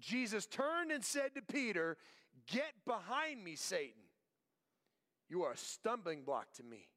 Jesus 0.00 0.46
turned 0.46 0.90
and 0.90 1.04
said 1.04 1.34
to 1.34 1.42
Peter, 1.42 1.96
Get 2.46 2.72
behind 2.86 3.42
me, 3.42 3.54
Satan. 3.56 4.03
You 5.28 5.42
are 5.44 5.52
a 5.52 5.56
stumbling 5.56 6.22
block 6.22 6.52
to 6.54 6.62
me. 6.62 6.88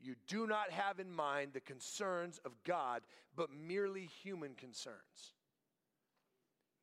You 0.00 0.14
do 0.26 0.46
not 0.46 0.70
have 0.70 0.98
in 0.98 1.12
mind 1.12 1.52
the 1.52 1.60
concerns 1.60 2.40
of 2.44 2.52
God, 2.64 3.02
but 3.36 3.50
merely 3.52 4.08
human 4.22 4.54
concerns. 4.54 5.34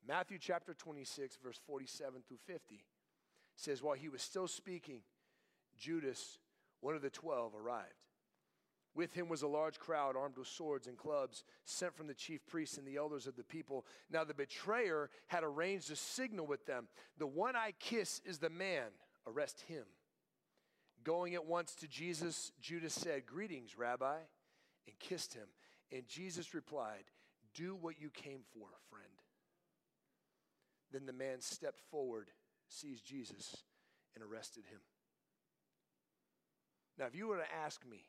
Matthew 0.06 0.38
chapter 0.38 0.72
26, 0.72 1.36
verse 1.42 1.58
47 1.66 2.22
through 2.26 2.38
50 2.46 2.84
says, 3.56 3.82
While 3.82 3.96
he 3.96 4.08
was 4.08 4.22
still 4.22 4.48
speaking, 4.48 5.00
Judas, 5.76 6.38
one 6.80 6.94
of 6.94 7.02
the 7.02 7.10
twelve, 7.10 7.54
arrived. 7.54 7.92
With 8.94 9.12
him 9.14 9.28
was 9.28 9.42
a 9.42 9.48
large 9.48 9.78
crowd 9.78 10.16
armed 10.16 10.38
with 10.38 10.48
swords 10.48 10.86
and 10.86 10.96
clubs, 10.96 11.44
sent 11.64 11.94
from 11.94 12.06
the 12.06 12.14
chief 12.14 12.44
priests 12.46 12.78
and 12.78 12.86
the 12.86 12.96
elders 12.96 13.26
of 13.26 13.36
the 13.36 13.44
people. 13.44 13.84
Now 14.10 14.24
the 14.24 14.34
betrayer 14.34 15.10
had 15.26 15.44
arranged 15.44 15.90
a 15.92 15.96
signal 15.96 16.46
with 16.46 16.66
them 16.66 16.88
The 17.18 17.26
one 17.26 17.54
I 17.54 17.74
kiss 17.78 18.20
is 18.24 18.38
the 18.38 18.50
man, 18.50 18.90
arrest 19.26 19.60
him. 19.68 19.84
Going 21.04 21.34
at 21.34 21.46
once 21.46 21.74
to 21.76 21.88
Jesus, 21.88 22.52
Judas 22.60 22.94
said, 22.94 23.26
Greetings, 23.26 23.78
Rabbi, 23.78 24.16
and 24.86 24.98
kissed 24.98 25.34
him. 25.34 25.48
And 25.92 26.06
Jesus 26.06 26.54
replied, 26.54 27.04
Do 27.54 27.76
what 27.76 28.00
you 28.00 28.10
came 28.10 28.40
for, 28.52 28.68
friend. 28.90 29.04
Then 30.92 31.06
the 31.06 31.12
man 31.12 31.40
stepped 31.40 31.80
forward, 31.90 32.28
seized 32.68 33.06
Jesus, 33.06 33.56
and 34.14 34.24
arrested 34.24 34.64
him. 34.70 34.80
Now, 36.98 37.06
if 37.06 37.14
you 37.14 37.28
were 37.28 37.36
to 37.36 37.54
ask 37.64 37.86
me, 37.86 38.08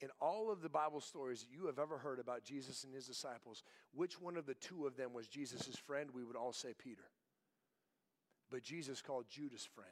in 0.00 0.08
all 0.20 0.50
of 0.52 0.62
the 0.62 0.68
Bible 0.68 1.00
stories 1.00 1.40
that 1.40 1.52
you 1.52 1.66
have 1.66 1.78
ever 1.78 1.98
heard 1.98 2.20
about 2.20 2.44
Jesus 2.44 2.84
and 2.84 2.94
his 2.94 3.06
disciples, 3.06 3.64
which 3.92 4.20
one 4.20 4.36
of 4.36 4.46
the 4.46 4.54
two 4.54 4.86
of 4.86 4.96
them 4.96 5.12
was 5.12 5.26
Jesus' 5.26 5.76
friend? 5.76 6.10
We 6.14 6.22
would 6.22 6.36
all 6.36 6.52
say 6.52 6.74
Peter. 6.78 7.02
But 8.50 8.62
Jesus 8.62 9.02
called 9.02 9.24
Judas 9.28 9.64
friend 9.64 9.90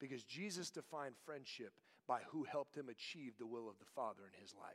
because 0.00 0.22
Jesus 0.24 0.70
defined 0.70 1.14
friendship 1.24 1.72
by 2.06 2.20
who 2.30 2.44
helped 2.44 2.76
him 2.76 2.88
achieve 2.88 3.34
the 3.38 3.46
will 3.46 3.68
of 3.68 3.78
the 3.78 3.90
Father 3.94 4.22
in 4.26 4.40
his 4.40 4.54
life. 4.54 4.74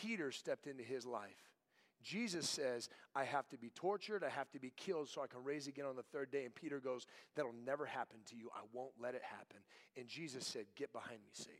Peter 0.00 0.30
stepped 0.30 0.66
into 0.66 0.82
his 0.82 1.04
life. 1.04 1.50
Jesus 2.02 2.48
says, 2.48 2.88
I 3.14 3.24
have 3.24 3.48
to 3.50 3.58
be 3.58 3.70
tortured, 3.70 4.24
I 4.24 4.30
have 4.30 4.50
to 4.52 4.58
be 4.58 4.72
killed 4.76 5.08
so 5.08 5.22
I 5.22 5.28
can 5.28 5.44
raise 5.44 5.68
again 5.68 5.86
on 5.86 5.94
the 5.94 6.02
third 6.02 6.30
day. 6.32 6.44
And 6.44 6.54
Peter 6.54 6.80
goes, 6.80 7.06
That'll 7.36 7.54
never 7.64 7.86
happen 7.86 8.18
to 8.30 8.36
you. 8.36 8.50
I 8.54 8.62
won't 8.72 8.92
let 9.00 9.14
it 9.14 9.22
happen. 9.22 9.58
And 9.96 10.08
Jesus 10.08 10.44
said, 10.44 10.66
Get 10.74 10.92
behind 10.92 11.20
me, 11.24 11.30
Satan. 11.32 11.58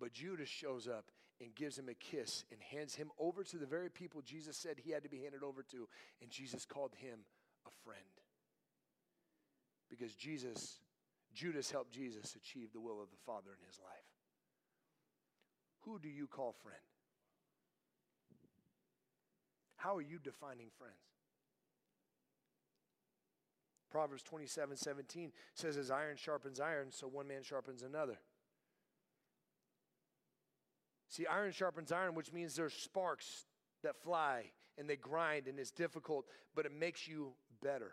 But 0.00 0.12
Judas 0.12 0.48
shows 0.48 0.88
up 0.88 1.10
and 1.40 1.54
gives 1.54 1.78
him 1.78 1.88
a 1.88 1.94
kiss 1.94 2.44
and 2.50 2.60
hands 2.60 2.94
him 2.94 3.10
over 3.18 3.44
to 3.44 3.58
the 3.58 3.66
very 3.66 3.90
people 3.90 4.22
Jesus 4.22 4.56
said 4.56 4.76
he 4.78 4.92
had 4.92 5.02
to 5.02 5.10
be 5.10 5.20
handed 5.20 5.42
over 5.42 5.62
to. 5.62 5.88
And 6.22 6.30
Jesus 6.30 6.64
called 6.64 6.94
him 6.94 7.20
a 7.66 7.70
friend 7.84 8.23
because 9.96 10.14
Jesus, 10.14 10.80
Judas 11.32 11.70
helped 11.70 11.92
Jesus 11.92 12.34
achieve 12.36 12.72
the 12.72 12.80
will 12.80 13.02
of 13.02 13.10
the 13.10 13.22
Father 13.24 13.50
in 13.58 13.66
his 13.66 13.78
life. 13.80 13.90
Who 15.84 15.98
do 15.98 16.08
you 16.08 16.26
call 16.26 16.52
friend? 16.62 16.78
How 19.76 19.96
are 19.96 20.02
you 20.02 20.18
defining 20.18 20.68
friends? 20.78 20.94
Proverbs 23.90 24.22
27 24.22 24.76
17 24.76 25.30
says, 25.54 25.76
As 25.76 25.90
iron 25.90 26.16
sharpens 26.16 26.58
iron, 26.58 26.88
so 26.90 27.06
one 27.06 27.28
man 27.28 27.42
sharpens 27.42 27.82
another. 27.82 28.18
See, 31.08 31.26
iron 31.26 31.52
sharpens 31.52 31.92
iron, 31.92 32.14
which 32.14 32.32
means 32.32 32.56
there's 32.56 32.74
sparks 32.74 33.44
that 33.84 34.02
fly 34.02 34.46
and 34.76 34.88
they 34.88 34.96
grind 34.96 35.46
and 35.46 35.60
it's 35.60 35.70
difficult, 35.70 36.24
but 36.56 36.66
it 36.66 36.72
makes 36.72 37.06
you 37.06 37.34
better. 37.62 37.92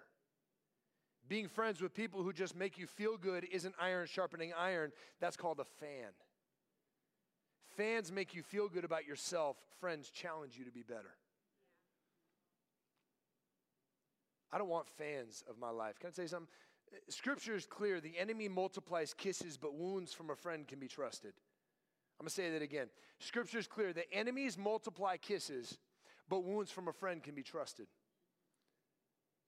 Being 1.32 1.48
friends 1.48 1.82
with 1.82 1.94
people 1.94 2.24
who 2.24 2.34
just 2.34 2.58
make 2.58 2.78
you 2.78 2.86
feel 2.86 3.15
good 3.15 3.48
isn't 3.54 3.74
iron 3.80 4.06
sharpening 4.06 4.52
iron. 4.52 4.91
That's 5.22 5.38
called 5.38 5.62
a 5.62 5.63
fan. 5.80 6.10
Fans 7.78 8.12
make 8.12 8.36
you 8.36 8.44
feel 8.44 8.67
good 8.67 8.84
about 8.84 9.06
yourself, 9.06 9.56
friends 9.80 10.10
challenge 10.10 10.58
you 10.58 10.65
to 10.65 10.72
be 10.72 10.84
better. 10.84 11.15
I 14.52 14.58
don't 14.58 14.67
want 14.67 14.89
fans 14.89 15.41
of 15.50 15.58
my 15.58 15.70
life. 15.70 16.00
Can 16.00 16.10
I 16.10 16.12
say 16.12 16.28
something? 16.28 16.50
Scripture 17.08 17.56
is 17.56 17.65
clear. 17.65 18.02
The 18.02 18.17
enemy 18.20 18.50
multiplies 18.50 19.13
kisses, 19.13 19.56
but 19.56 19.74
wounds 19.74 20.12
from 20.12 20.32
a 20.32 20.36
friend 20.36 20.67
can 20.67 20.80
be 20.80 20.89
trusted. 20.89 21.32
I'm 22.20 22.26
to 22.26 22.30
say 22.30 22.52
that 22.52 22.62
again. 22.62 22.88
Scripture 23.20 23.60
is 23.60 23.67
clear. 23.67 23.94
The 23.94 24.12
enemies 24.12 24.58
multiply 24.58 25.15
kisses, 25.15 25.78
but 26.28 26.44
wounds 26.44 26.72
from 26.72 26.89
a 26.89 26.94
friend 26.94 27.24
can 27.24 27.36
be 27.36 27.41
trusted. 27.41 27.88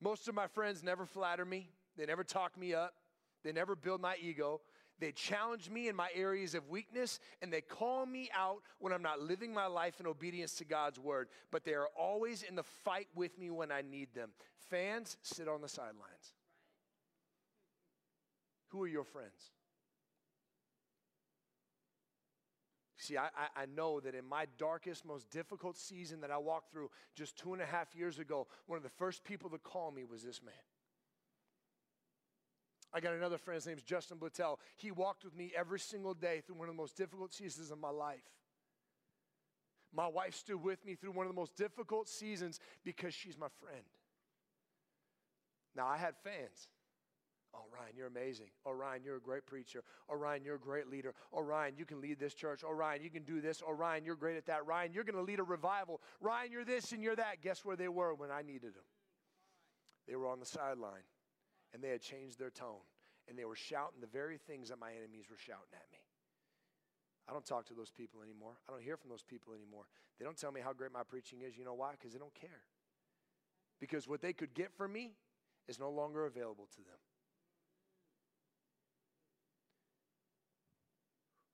Most 0.03 0.27
of 0.27 0.35
my 0.35 0.47
friends 0.47 0.83
never 0.83 1.05
flatter 1.05 1.45
me, 1.45 1.69
they 1.97 2.05
never 2.05 2.25
talk 2.25 2.57
me 2.57 2.73
up, 2.73 2.93
they 3.43 3.53
never 3.53 3.73
build 3.73 4.01
my 4.01 4.17
ego. 4.21 4.59
They 4.99 5.11
challenge 5.11 5.69
me 5.69 5.87
in 5.87 5.95
my 5.95 6.09
areas 6.13 6.55
of 6.55 6.69
weakness 6.69 7.19
and 7.41 7.51
they 7.51 7.61
call 7.61 8.05
me 8.05 8.29
out 8.37 8.61
when 8.79 8.93
I'm 8.93 9.01
not 9.01 9.19
living 9.19 9.53
my 9.53 9.65
life 9.65 9.99
in 9.99 10.05
obedience 10.05 10.55
to 10.55 10.65
God's 10.65 10.99
word. 10.99 11.29
But 11.51 11.65
they 11.65 11.73
are 11.73 11.87
always 11.97 12.43
in 12.43 12.55
the 12.55 12.63
fight 12.63 13.07
with 13.15 13.37
me 13.39 13.49
when 13.49 13.71
I 13.71 13.81
need 13.81 14.13
them. 14.13 14.29
Fans 14.69 15.17
sit 15.21 15.47
on 15.47 15.61
the 15.61 15.67
sidelines. 15.67 16.35
Who 18.69 18.83
are 18.83 18.87
your 18.87 19.03
friends? 19.03 19.51
See, 23.03 23.17
I, 23.17 23.27
I 23.53 23.65
know 23.65 23.99
that 23.99 24.15
in 24.15 24.23
my 24.25 24.45
darkest, 24.57 25.03
most 25.03 25.29
difficult 25.29 25.77
season 25.77 26.21
that 26.21 26.31
I 26.31 26.37
walked 26.37 26.71
through 26.71 26.89
just 27.15 27.37
two 27.37 27.51
and 27.51 27.61
a 27.61 27.65
half 27.65 27.93
years 27.93 28.17
ago, 28.17 28.47
one 28.65 28.77
of 28.77 28.83
the 28.83 28.89
first 28.89 29.25
people 29.25 29.49
to 29.49 29.57
call 29.57 29.91
me 29.91 30.05
was 30.05 30.23
this 30.23 30.41
man. 30.41 30.53
I 32.93 33.01
got 33.01 33.13
another 33.13 33.37
friend, 33.37 33.55
his 33.55 33.67
name's 33.67 33.83
Justin 33.83 34.19
Blattel. 34.19 34.55
He 34.77 34.91
walked 34.91 35.25
with 35.25 35.35
me 35.35 35.51
every 35.53 35.81
single 35.81 36.13
day 36.13 36.43
through 36.47 36.55
one 36.55 36.69
of 36.69 36.75
the 36.75 36.81
most 36.81 36.95
difficult 36.95 37.33
seasons 37.33 37.71
of 37.71 37.77
my 37.77 37.89
life. 37.89 38.23
My 39.93 40.07
wife 40.07 40.33
stood 40.33 40.63
with 40.63 40.85
me 40.85 40.95
through 40.95 41.11
one 41.11 41.25
of 41.25 41.29
the 41.29 41.39
most 41.39 41.57
difficult 41.57 42.07
seasons 42.07 42.61
because 42.85 43.13
she's 43.13 43.37
my 43.37 43.49
friend. 43.59 43.83
Now, 45.75 45.87
I 45.87 45.97
had 45.97 46.15
fans. 46.23 46.69
Oh, 47.55 47.65
Ryan, 47.71 47.93
you're 47.95 48.07
amazing. 48.07 48.47
Oh, 48.65 48.71
Ryan, 48.71 49.03
you're 49.03 49.17
a 49.17 49.21
great 49.21 49.45
preacher. 49.45 49.83
Oh, 50.09 50.15
Ryan, 50.15 50.43
you're 50.43 50.55
a 50.55 50.59
great 50.59 50.89
leader. 50.89 51.13
Oh, 51.31 51.41
Ryan, 51.41 51.75
you 51.77 51.85
can 51.85 52.01
lead 52.01 52.19
this 52.19 52.33
church. 52.33 52.63
Oh, 52.67 52.73
Ryan, 52.73 53.03
you 53.03 53.11
can 53.11 53.23
do 53.23 53.41
this. 53.41 53.61
Oh, 53.65 53.73
Ryan, 53.73 54.03
you're 54.05 54.15
great 54.15 54.37
at 54.37 54.47
that. 54.47 54.65
Ryan, 54.65 54.91
you're 54.91 55.03
going 55.03 55.17
to 55.17 55.21
lead 55.21 55.39
a 55.39 55.43
revival. 55.43 56.01
Ryan, 56.19 56.51
you're 56.51 56.65
this 56.65 56.91
and 56.93 57.03
you're 57.03 57.15
that. 57.15 57.41
Guess 57.43 57.63
where 57.63 57.75
they 57.75 57.87
were 57.87 58.15
when 58.15 58.31
I 58.31 58.41
needed 58.41 58.73
them? 58.73 58.83
They 60.07 60.15
were 60.15 60.27
on 60.27 60.39
the 60.39 60.45
sideline 60.45 61.05
and 61.73 61.83
they 61.83 61.89
had 61.89 62.01
changed 62.01 62.39
their 62.39 62.49
tone 62.49 62.83
and 63.29 63.37
they 63.37 63.45
were 63.45 63.55
shouting 63.55 64.01
the 64.01 64.07
very 64.07 64.37
things 64.37 64.69
that 64.69 64.79
my 64.79 64.91
enemies 64.91 65.25
were 65.29 65.37
shouting 65.37 65.73
at 65.73 65.85
me. 65.91 65.99
I 67.29 67.31
don't 67.31 67.45
talk 67.45 67.67
to 67.67 67.73
those 67.73 67.91
people 67.91 68.21
anymore. 68.21 68.53
I 68.67 68.71
don't 68.71 68.81
hear 68.81 68.97
from 68.97 69.09
those 69.09 69.23
people 69.23 69.53
anymore. 69.53 69.85
They 70.19 70.25
don't 70.25 70.37
tell 70.37 70.51
me 70.51 70.59
how 70.59 70.73
great 70.73 70.91
my 70.91 71.03
preaching 71.03 71.39
is. 71.41 71.57
You 71.57 71.63
know 71.63 71.73
why? 71.73 71.91
Because 71.91 72.11
they 72.11 72.19
don't 72.19 72.33
care. 72.33 72.65
Because 73.79 74.07
what 74.07 74.21
they 74.21 74.33
could 74.33 74.53
get 74.53 74.73
from 74.73 74.91
me 74.91 75.13
is 75.67 75.79
no 75.79 75.89
longer 75.89 76.25
available 76.25 76.67
to 76.75 76.77
them. 76.77 76.99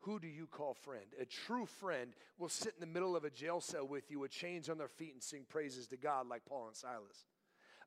Who 0.09 0.19
do 0.19 0.27
you 0.27 0.47
call 0.47 0.73
friend? 0.73 1.05
A 1.21 1.25
true 1.25 1.67
friend 1.67 2.13
will 2.39 2.49
sit 2.49 2.73
in 2.73 2.79
the 2.79 2.91
middle 2.91 3.15
of 3.15 3.25
a 3.25 3.29
jail 3.29 3.61
cell 3.61 3.85
with 3.85 4.09
you 4.09 4.17
with 4.17 4.31
chains 4.31 4.67
on 4.67 4.79
their 4.79 4.87
feet 4.87 5.13
and 5.13 5.21
sing 5.21 5.45
praises 5.47 5.85
to 5.85 5.97
God 5.97 6.27
like 6.27 6.45
Paul 6.45 6.65
and 6.65 6.75
Silas. 6.75 7.27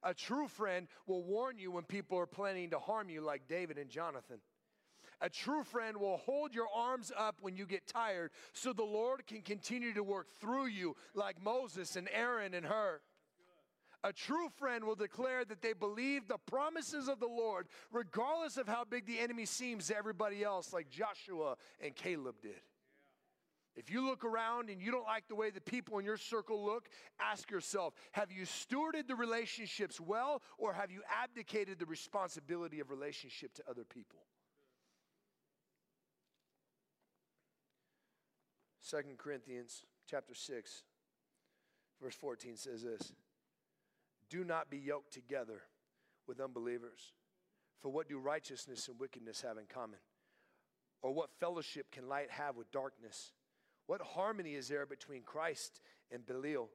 A 0.04 0.14
true 0.14 0.46
friend 0.46 0.86
will 1.08 1.24
warn 1.24 1.58
you 1.58 1.72
when 1.72 1.82
people 1.82 2.16
are 2.16 2.26
planning 2.26 2.70
to 2.70 2.78
harm 2.78 3.10
you, 3.10 3.22
like 3.22 3.48
David 3.48 3.76
and 3.76 3.90
Jonathan. 3.90 4.38
A 5.20 5.28
true 5.28 5.64
friend 5.64 5.96
will 5.96 6.18
hold 6.18 6.54
your 6.54 6.68
arms 6.72 7.10
up 7.18 7.38
when 7.40 7.56
you 7.56 7.66
get 7.66 7.88
tired 7.88 8.30
so 8.52 8.72
the 8.72 8.84
Lord 8.84 9.26
can 9.26 9.42
continue 9.42 9.92
to 9.92 10.04
work 10.04 10.28
through 10.40 10.66
you, 10.66 10.94
like 11.14 11.42
Moses 11.42 11.96
and 11.96 12.08
Aaron 12.12 12.54
and 12.54 12.66
Hur. 12.66 13.00
A 14.04 14.12
true 14.12 14.48
friend 14.58 14.84
will 14.84 14.96
declare 14.96 15.44
that 15.44 15.62
they 15.62 15.74
believe 15.74 16.26
the 16.26 16.38
promises 16.38 17.08
of 17.08 17.20
the 17.20 17.28
Lord, 17.28 17.68
regardless 17.92 18.56
of 18.56 18.66
how 18.66 18.84
big 18.84 19.06
the 19.06 19.20
enemy 19.20 19.46
seems 19.46 19.86
to 19.88 19.96
everybody 19.96 20.42
else, 20.42 20.72
like 20.72 20.90
Joshua 20.90 21.56
and 21.80 21.94
Caleb 21.94 22.36
did. 22.42 22.60
If 23.74 23.90
you 23.90 24.04
look 24.04 24.24
around 24.24 24.68
and 24.68 24.82
you 24.82 24.90
don't 24.90 25.06
like 25.06 25.28
the 25.28 25.34
way 25.34 25.50
the 25.50 25.60
people 25.60 25.98
in 25.98 26.04
your 26.04 26.18
circle 26.18 26.62
look, 26.64 26.88
ask 27.20 27.50
yourself 27.50 27.94
have 28.10 28.30
you 28.30 28.44
stewarded 28.44 29.06
the 29.06 29.14
relationships 29.14 30.00
well, 30.00 30.42
or 30.58 30.74
have 30.74 30.90
you 30.90 31.00
abdicated 31.22 31.78
the 31.78 31.86
responsibility 31.86 32.80
of 32.80 32.90
relationship 32.90 33.54
to 33.54 33.62
other 33.70 33.84
people? 33.84 34.18
Second 38.82 39.16
Corinthians 39.16 39.86
chapter 40.06 40.34
6, 40.34 40.82
verse 42.02 42.14
14 42.14 42.56
says 42.56 42.82
this 42.82 43.12
Do 44.32 44.44
not 44.44 44.70
be 44.70 44.78
yoked 44.78 45.12
together 45.12 45.60
with 46.26 46.40
unbelievers. 46.40 47.12
For 47.82 47.90
what 47.90 48.08
do 48.08 48.18
righteousness 48.18 48.88
and 48.88 48.98
wickedness 48.98 49.42
have 49.42 49.58
in 49.58 49.66
common? 49.66 49.98
Or 51.02 51.12
what 51.12 51.38
fellowship 51.38 51.92
can 51.92 52.08
light 52.08 52.30
have 52.30 52.56
with 52.56 52.72
darkness? 52.72 53.34
What 53.86 54.00
harmony 54.00 54.54
is 54.54 54.68
there 54.68 54.86
between 54.86 55.20
Christ 55.20 55.82
and 56.10 56.24
Belial? 56.24 56.70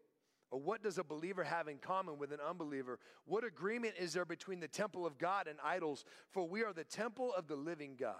Or 0.51 0.59
what 0.59 0.83
does 0.83 0.99
a 0.99 1.03
believer 1.03 1.43
have 1.43 1.67
in 1.67 1.79
common 1.79 2.19
with 2.19 2.31
an 2.31 2.37
unbeliever? 2.47 2.99
What 3.25 3.43
agreement 3.43 3.95
is 3.99 4.13
there 4.13 4.23
between 4.23 4.59
the 4.59 4.67
temple 4.67 5.07
of 5.07 5.17
God 5.17 5.47
and 5.47 5.57
idols? 5.63 6.05
For 6.29 6.47
we 6.47 6.63
are 6.63 6.73
the 6.73 6.83
temple 6.83 7.33
of 7.35 7.47
the 7.47 7.55
living 7.55 7.95
God. 7.99 8.13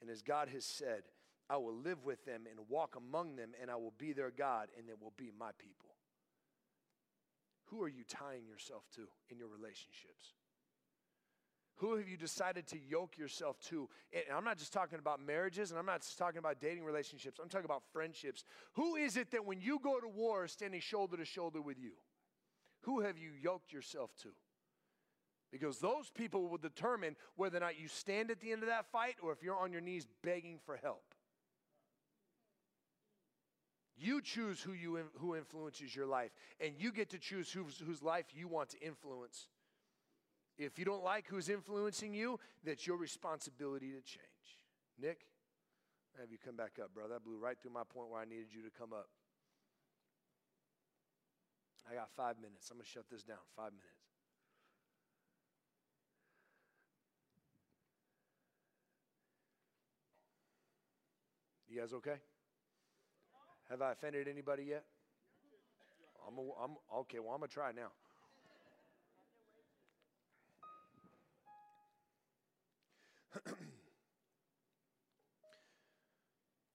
And 0.00 0.08
as 0.08 0.22
God 0.22 0.48
has 0.50 0.64
said, 0.64 1.02
I 1.48 1.56
will 1.56 1.74
live 1.74 2.04
with 2.04 2.24
them 2.26 2.42
and 2.48 2.68
walk 2.68 2.94
among 2.94 3.34
them, 3.34 3.50
and 3.60 3.72
I 3.72 3.74
will 3.74 3.94
be 3.98 4.12
their 4.12 4.30
God, 4.30 4.68
and 4.78 4.88
they 4.88 4.94
will 5.00 5.14
be 5.16 5.32
my 5.36 5.50
people. 5.58 5.89
Who 7.70 7.82
are 7.82 7.88
you 7.88 8.04
tying 8.08 8.46
yourself 8.46 8.84
to 8.96 9.02
in 9.30 9.38
your 9.38 9.48
relationships? 9.48 10.34
Who 11.76 11.96
have 11.96 12.08
you 12.08 12.18
decided 12.18 12.66
to 12.68 12.78
yoke 12.78 13.16
yourself 13.16 13.58
to? 13.68 13.88
And 14.12 14.36
I'm 14.36 14.44
not 14.44 14.58
just 14.58 14.72
talking 14.72 14.98
about 14.98 15.18
marriages 15.18 15.70
and 15.70 15.78
I'm 15.78 15.86
not 15.86 16.02
just 16.02 16.18
talking 16.18 16.38
about 16.38 16.60
dating 16.60 16.84
relationships. 16.84 17.40
I'm 17.42 17.48
talking 17.48 17.64
about 17.64 17.82
friendships. 17.92 18.44
Who 18.74 18.96
is 18.96 19.16
it 19.16 19.30
that 19.30 19.46
when 19.46 19.62
you 19.62 19.78
go 19.82 19.98
to 19.98 20.08
war 20.08 20.44
is 20.44 20.52
standing 20.52 20.80
shoulder 20.80 21.16
to 21.16 21.24
shoulder 21.24 21.62
with 21.62 21.78
you? 21.78 21.92
Who 22.82 23.00
have 23.00 23.16
you 23.16 23.30
yoked 23.40 23.72
yourself 23.72 24.10
to? 24.22 24.28
Because 25.50 25.78
those 25.78 26.10
people 26.10 26.48
will 26.48 26.58
determine 26.58 27.16
whether 27.36 27.56
or 27.56 27.60
not 27.60 27.80
you 27.80 27.88
stand 27.88 28.30
at 28.30 28.40
the 28.40 28.52
end 28.52 28.62
of 28.62 28.68
that 28.68 28.90
fight 28.92 29.16
or 29.22 29.32
if 29.32 29.42
you're 29.42 29.56
on 29.56 29.72
your 29.72 29.80
knees 29.80 30.06
begging 30.22 30.58
for 30.64 30.76
help. 30.76 31.09
You 34.00 34.22
choose 34.22 34.62
who, 34.62 34.72
you, 34.72 34.98
who 35.18 35.36
influences 35.36 35.94
your 35.94 36.06
life, 36.06 36.30
and 36.58 36.72
you 36.78 36.90
get 36.90 37.10
to 37.10 37.18
choose 37.18 37.52
whose, 37.52 37.78
whose 37.78 38.02
life 38.02 38.24
you 38.34 38.48
want 38.48 38.70
to 38.70 38.80
influence. 38.80 39.48
If 40.56 40.78
you 40.78 40.86
don't 40.86 41.04
like 41.04 41.26
who's 41.26 41.50
influencing 41.50 42.14
you, 42.14 42.40
that's 42.64 42.86
your 42.86 42.96
responsibility 42.96 43.88
to 43.88 44.00
change. 44.00 44.64
Nick, 44.98 45.26
have 46.18 46.30
you 46.32 46.38
come 46.42 46.56
back 46.56 46.78
up, 46.82 46.94
brother. 46.94 47.14
That 47.14 47.24
blew 47.24 47.38
right 47.38 47.56
through 47.60 47.72
my 47.72 47.82
point 47.92 48.08
where 48.08 48.22
I 48.22 48.24
needed 48.24 48.46
you 48.50 48.62
to 48.62 48.70
come 48.70 48.94
up. 48.94 49.08
I 51.90 51.94
got 51.94 52.08
five 52.16 52.36
minutes. 52.40 52.70
I'm 52.70 52.78
going 52.78 52.84
to 52.84 52.90
shut 52.90 53.04
this 53.10 53.22
down. 53.22 53.38
Five 53.54 53.72
minutes. 53.72 53.84
You 61.68 61.80
guys 61.80 61.92
okay? 61.92 62.16
Have 63.70 63.80
I 63.82 63.92
offended 63.92 64.26
anybody 64.26 64.64
yet? 64.64 64.84
I'm, 66.26 66.36
a, 66.36 66.40
I'm 66.62 66.76
okay. 67.02 67.20
Well, 67.20 67.30
I'm 67.32 67.38
gonna 67.38 67.48
try 67.48 67.70
now. 67.70 67.92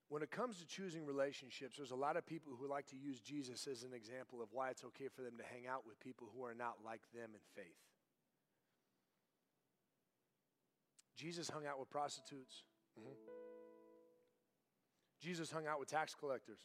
when 0.07 0.23
it 0.23 0.31
comes 0.31 0.57
to 0.59 0.65
choosing 0.65 1.05
relationships, 1.05 1.75
there's 1.75 1.91
a 1.91 1.95
lot 1.95 2.15
of 2.15 2.25
people 2.25 2.53
who 2.57 2.65
like 2.69 2.87
to 2.87 2.95
use 2.95 3.19
Jesus 3.19 3.67
as 3.67 3.83
an 3.83 3.91
example 3.93 4.41
of 4.41 4.47
why 4.53 4.69
it's 4.69 4.85
okay 4.85 5.09
for 5.13 5.21
them 5.21 5.33
to 5.37 5.43
hang 5.43 5.67
out 5.67 5.85
with 5.85 5.99
people 5.99 6.29
who 6.33 6.45
are 6.45 6.55
not 6.55 6.75
like 6.85 7.01
them 7.13 7.31
in 7.33 7.41
faith. 7.61 7.75
Jesus 11.17 11.49
hung 11.49 11.65
out 11.65 11.77
with 11.77 11.89
prostitutes. 11.89 12.63
Mm-hmm. 12.97 13.11
Jesus 15.21 15.51
hung 15.51 15.67
out 15.67 15.79
with 15.79 15.89
tax 15.89 16.15
collectors. 16.15 16.59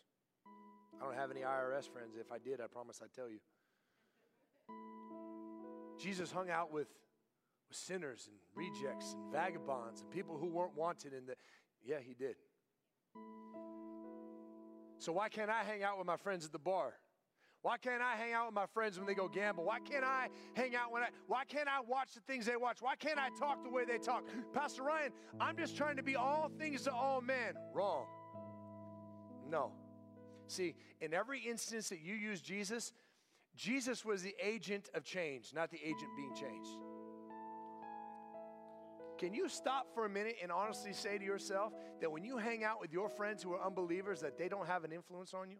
I 0.98 1.05
don't 1.05 1.14
have 1.14 1.31
any 1.31 1.40
IRS 1.40 1.88
friends. 1.90 2.16
If 2.18 2.33
I 2.33 2.38
did, 2.38 2.61
I 2.61 2.66
promise 2.66 3.00
I'd 3.03 3.12
tell 3.14 3.29
you. 3.29 3.38
Jesus 5.98 6.33
hung 6.33 6.48
out 6.48 6.72
with 6.72 6.88
with 7.70 7.79
sinners 7.79 8.29
and 8.29 8.37
rejects 8.55 9.14
and 9.14 9.33
vagabonds 9.33 10.00
and 10.03 10.11
people 10.11 10.37
who 10.37 10.46
weren't 10.46 10.76
wanted 10.76 11.12
in 11.14 11.24
the 11.24 11.35
yeah 11.85 11.98
he 12.05 12.14
did. 12.14 12.35
So 14.98 15.12
why 15.12 15.29
can't 15.29 15.50
i 15.50 15.62
hang 15.62 15.83
out 15.83 15.96
with 15.96 16.07
my 16.07 16.16
friends 16.16 16.44
at 16.44 16.53
the 16.53 16.59
bar? 16.59 16.94
Why 17.62 17.76
can't 17.76 18.03
i 18.03 18.16
hang 18.16 18.33
out 18.33 18.46
with 18.46 18.55
my 18.55 18.66
friends 18.66 18.98
when 18.98 19.07
they 19.07 19.14
go 19.14 19.29
gamble? 19.29 19.64
Why 19.64 19.79
can't 19.79 20.05
i 20.05 20.29
hang 20.55 20.74
out 20.74 20.90
when 20.92 21.03
i 21.03 21.09
why 21.29 21.44
can't 21.44 21.68
i 21.68 21.81
watch 21.81 22.12
the 22.14 22.20
things 22.20 22.44
they 22.44 22.57
watch? 22.57 22.79
Why 22.83 22.96
can't 22.96 23.18
i 23.18 23.29
talk 23.38 23.62
the 23.62 23.70
way 23.70 23.85
they 23.85 23.98
talk? 23.98 24.24
Pastor 24.53 24.83
ryan 24.83 25.12
i'm 25.40 25.57
just 25.57 25.76
trying 25.76 25.96
to 25.96 26.03
be 26.03 26.16
all 26.16 26.50
things 26.59 26.83
to 26.83 26.92
all 26.92 27.20
men. 27.20 27.55
Wrong. 27.72 28.07
No 29.48 29.72
see 30.51 30.75
in 31.01 31.15
every 31.15 31.41
instance 31.41 31.89
that 31.89 32.01
you 32.01 32.15
use 32.15 32.41
jesus 32.41 32.93
jesus 33.57 34.05
was 34.05 34.23
the 34.23 34.35
agent 34.43 34.89
of 34.95 35.05
change 35.05 35.53
not 35.55 35.71
the 35.71 35.81
agent 35.85 36.11
being 36.17 36.35
changed 36.35 36.79
can 39.21 39.35
you 39.35 39.51
stop 39.51 39.93
for 39.93 40.07
a 40.07 40.09
minute 40.09 40.37
and 40.43 40.51
honestly 40.51 40.95
say 40.95 41.19
to 41.19 41.25
yourself 41.25 41.75
that 42.01 42.11
when 42.11 42.25
you 42.25 42.39
hang 42.39 42.65
out 42.65 42.81
with 42.81 42.91
your 42.91 43.11
friends 43.11 43.43
who 43.43 43.53
are 43.53 43.63
unbelievers 43.63 44.23
that 44.23 44.39
they 44.39 44.49
don't 44.49 44.67
have 44.67 44.83
an 44.83 44.93
influence 44.93 45.35
on 45.35 45.51
you? 45.51 45.59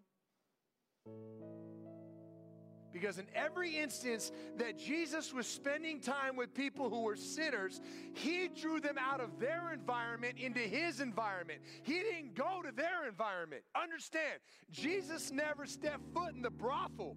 Because 2.92 3.18
in 3.18 3.26
every 3.35 3.76
instance 3.76 4.33
that 4.57 4.79
Jesus 4.79 5.33
was 5.33 5.46
spending 5.46 6.00
time 6.00 6.37
with 6.37 6.55
people 6.55 6.90
who 6.90 7.03
were 7.03 7.16
sinners, 7.16 7.81
he 8.14 8.48
drew 8.48 8.81
them 8.81 8.96
out 8.98 9.20
of 9.20 9.38
their 9.38 9.72
environment 9.72 10.38
into 10.38 10.61
his 10.61 11.00
environment. 11.00 11.61
He 11.83 11.94
didn't 11.94 12.35
go 12.35 12.62
to 12.62 12.72
their 12.72 13.07
environment. 13.09 13.62
Understand, 13.81 14.40
Jesus 14.70 15.31
never 15.31 15.66
stepped 15.66 16.12
foot 16.12 16.35
in 16.35 16.42
the 16.42 16.50
brothel. 16.50 17.16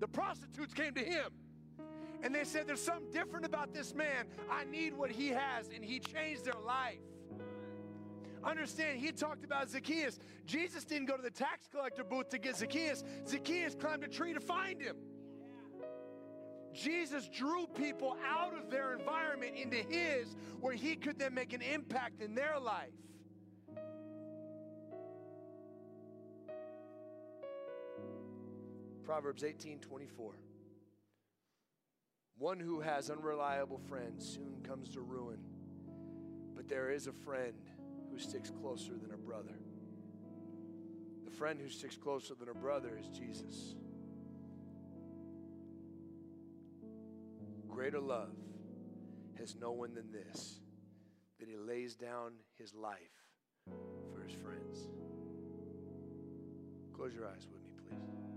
The 0.00 0.08
prostitutes 0.08 0.74
came 0.74 0.94
to 0.94 1.04
him. 1.04 1.30
And 2.22 2.34
they 2.34 2.44
said, 2.44 2.66
There's 2.66 2.82
something 2.82 3.10
different 3.12 3.44
about 3.44 3.74
this 3.74 3.94
man. 3.94 4.26
I 4.50 4.64
need 4.64 4.94
what 4.94 5.10
he 5.10 5.28
has. 5.28 5.68
And 5.74 5.84
he 5.84 6.00
changed 6.00 6.44
their 6.44 6.60
life. 6.64 6.98
Understand, 8.46 9.00
he 9.00 9.10
talked 9.10 9.44
about 9.44 9.68
Zacchaeus. 9.68 10.20
Jesus 10.46 10.84
didn't 10.84 11.06
go 11.06 11.16
to 11.16 11.22
the 11.22 11.30
tax 11.30 11.66
collector 11.66 12.04
booth 12.04 12.28
to 12.28 12.38
get 12.38 12.56
Zacchaeus, 12.56 13.02
Zacchaeus 13.26 13.74
climbed 13.74 14.04
a 14.04 14.08
tree 14.08 14.32
to 14.34 14.40
find 14.40 14.80
him. 14.80 14.96
Jesus 16.72 17.28
drew 17.28 17.66
people 17.66 18.16
out 18.24 18.56
of 18.56 18.70
their 18.70 18.92
environment 18.92 19.56
into 19.56 19.76
his, 19.76 20.36
where 20.60 20.74
he 20.74 20.94
could 20.94 21.18
then 21.18 21.34
make 21.34 21.54
an 21.54 21.62
impact 21.62 22.20
in 22.20 22.34
their 22.34 22.60
life. 22.60 22.92
Proverbs 29.04 29.42
18 29.42 29.78
24. 29.80 30.34
One 32.38 32.60
who 32.60 32.80
has 32.80 33.08
unreliable 33.08 33.80
friends 33.88 34.28
soon 34.34 34.60
comes 34.62 34.90
to 34.90 35.00
ruin, 35.00 35.38
but 36.54 36.68
there 36.68 36.90
is 36.90 37.06
a 37.06 37.12
friend 37.12 37.54
who 38.16 38.22
sticks 38.22 38.50
closer 38.50 38.92
than 39.02 39.12
a 39.12 39.16
brother. 39.16 39.52
The 41.24 41.30
friend 41.30 41.60
who 41.60 41.68
sticks 41.68 41.96
closer 41.96 42.34
than 42.34 42.48
a 42.48 42.54
brother 42.54 42.98
is 42.98 43.08
Jesus. 43.08 43.74
Greater 47.68 48.00
love 48.00 48.34
has 49.38 49.54
no 49.60 49.72
one 49.72 49.92
than 49.92 50.10
this, 50.12 50.60
that 51.38 51.48
he 51.48 51.56
lays 51.58 51.94
down 51.94 52.32
his 52.58 52.74
life 52.74 52.96
for 54.14 54.22
his 54.22 54.32
friends. 54.32 54.88
Close 56.94 57.14
your 57.14 57.26
eyes 57.26 57.46
with 57.52 57.62
me, 57.64 57.74
please. 57.86 58.35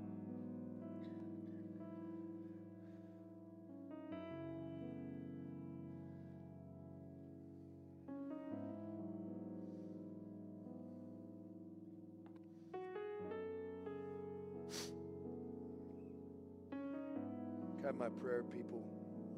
My 17.99 18.07
prayer 18.07 18.43
people, 18.43 18.81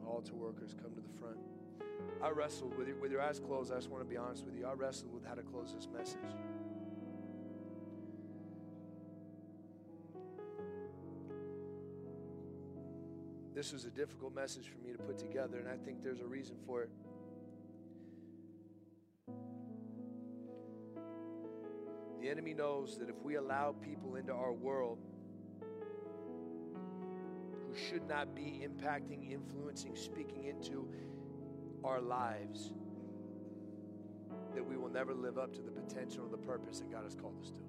altar 0.06 0.36
workers 0.36 0.76
come 0.80 0.94
to 0.94 1.02
the 1.02 1.20
front. 1.20 1.38
I 2.24 2.30
wrestled 2.30 2.78
with 2.78 2.88
your, 2.88 2.98
with 2.98 3.12
your 3.12 3.22
eyes 3.22 3.40
closed. 3.40 3.72
I 3.72 3.76
just 3.76 3.90
want 3.90 4.04
to 4.04 4.10
be 4.10 4.18
honest 4.18 4.46
with 4.46 4.56
you. 4.56 4.68
I 4.68 4.74
wrestled 4.74 5.12
with 5.12 5.26
how 5.26 5.34
to 5.34 5.42
close 5.42 5.74
this 5.74 5.88
message. 5.92 6.20
This 13.56 13.74
was 13.74 13.86
a 13.86 13.90
difficult 13.90 14.34
message 14.34 14.70
for 14.70 14.80
me 14.86 14.92
to 14.92 15.00
put 15.00 15.18
together, 15.18 15.58
and 15.58 15.68
I 15.68 15.78
think 15.84 16.04
there's 16.04 16.22
a 16.22 16.26
reason 16.26 16.56
for 16.66 16.84
it. 16.84 16.90
The 22.22 22.30
enemy 22.30 22.54
knows 22.54 22.98
that 23.00 23.10
if 23.10 23.20
we 23.24 23.36
allow 23.36 23.74
people 23.82 24.16
into 24.16 24.32
our 24.32 24.54
world 24.54 25.00
who 27.72 27.78
should 27.78 28.08
not 28.08 28.36
be 28.36 28.66
impacting, 28.66 29.32
influencing, 29.32 29.96
speaking 29.96 30.46
into 30.46 30.88
our 31.84 32.02
lives, 32.02 32.74
that 34.54 34.66
we 34.66 34.78
will 34.78 34.90
never 34.90 35.14
live 35.14 35.38
up 35.38 35.54
to 35.54 35.62
the 35.62 35.72
potential 35.72 36.24
and 36.24 36.34
the 36.34 36.38
purpose 36.38 36.80
that 36.80 36.92
God 36.92 37.04
has 37.04 37.16
called 37.16 37.36
us 37.42 37.52
to. 37.52 37.62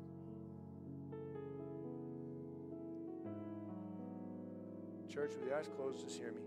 Church, 5.13 5.33
with 5.39 5.47
your 5.47 5.59
eyes 5.59 5.69
closed, 5.77 6.03
just 6.03 6.19
hear 6.19 6.33
me. 6.33 6.41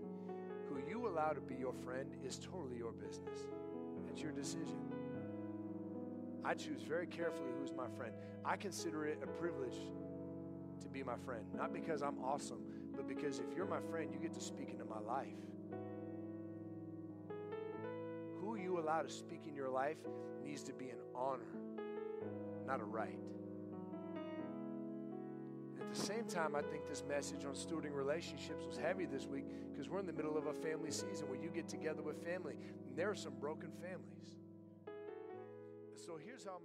Who 0.68 0.80
you 0.88 1.06
allow 1.08 1.30
to 1.30 1.40
be 1.40 1.54
your 1.54 1.72
friend 1.72 2.10
is 2.26 2.38
totally 2.38 2.76
your 2.76 2.92
business. 2.92 3.38
It's 4.10 4.20
your 4.20 4.32
decision. 4.32 4.80
I 6.44 6.54
choose 6.54 6.82
very 6.82 7.06
carefully 7.06 7.50
who's 7.60 7.72
my 7.72 7.88
friend. 7.96 8.12
I 8.44 8.56
consider 8.56 9.06
it 9.06 9.20
a 9.22 9.26
privilege 9.26 9.76
to 10.82 10.88
be 10.88 11.02
my 11.02 11.16
friend, 11.24 11.44
not 11.56 11.72
because 11.72 12.02
I'm 12.02 12.18
awesome, 12.22 12.60
because 13.06 13.38
if 13.38 13.46
you're 13.56 13.66
my 13.66 13.80
friend, 13.90 14.10
you 14.12 14.18
get 14.18 14.34
to 14.34 14.40
speak 14.40 14.70
into 14.70 14.84
my 14.84 15.00
life. 15.00 15.28
Who 18.40 18.56
you 18.56 18.78
allow 18.78 19.02
to 19.02 19.10
speak 19.10 19.42
in 19.48 19.54
your 19.54 19.68
life 19.68 19.98
needs 20.44 20.62
to 20.64 20.72
be 20.72 20.90
an 20.90 20.98
honor, 21.14 21.52
not 22.66 22.80
a 22.80 22.84
right. 22.84 23.18
At 25.80 25.94
the 25.94 26.00
same 26.00 26.24
time, 26.24 26.54
I 26.54 26.62
think 26.62 26.88
this 26.88 27.04
message 27.08 27.44
on 27.44 27.54
stewarding 27.54 27.94
relationships 27.94 28.64
was 28.66 28.76
heavy 28.76 29.06
this 29.06 29.26
week 29.26 29.44
because 29.70 29.88
we're 29.88 30.00
in 30.00 30.06
the 30.06 30.12
middle 30.12 30.36
of 30.36 30.46
a 30.46 30.52
family 30.52 30.90
season 30.90 31.28
where 31.28 31.38
you 31.38 31.48
get 31.48 31.68
together 31.68 32.02
with 32.02 32.22
family, 32.24 32.56
and 32.88 32.96
there 32.96 33.10
are 33.10 33.14
some 33.14 33.34
broken 33.40 33.70
families. 33.80 34.36
So 35.96 36.18
here's 36.22 36.44
how 36.44 36.55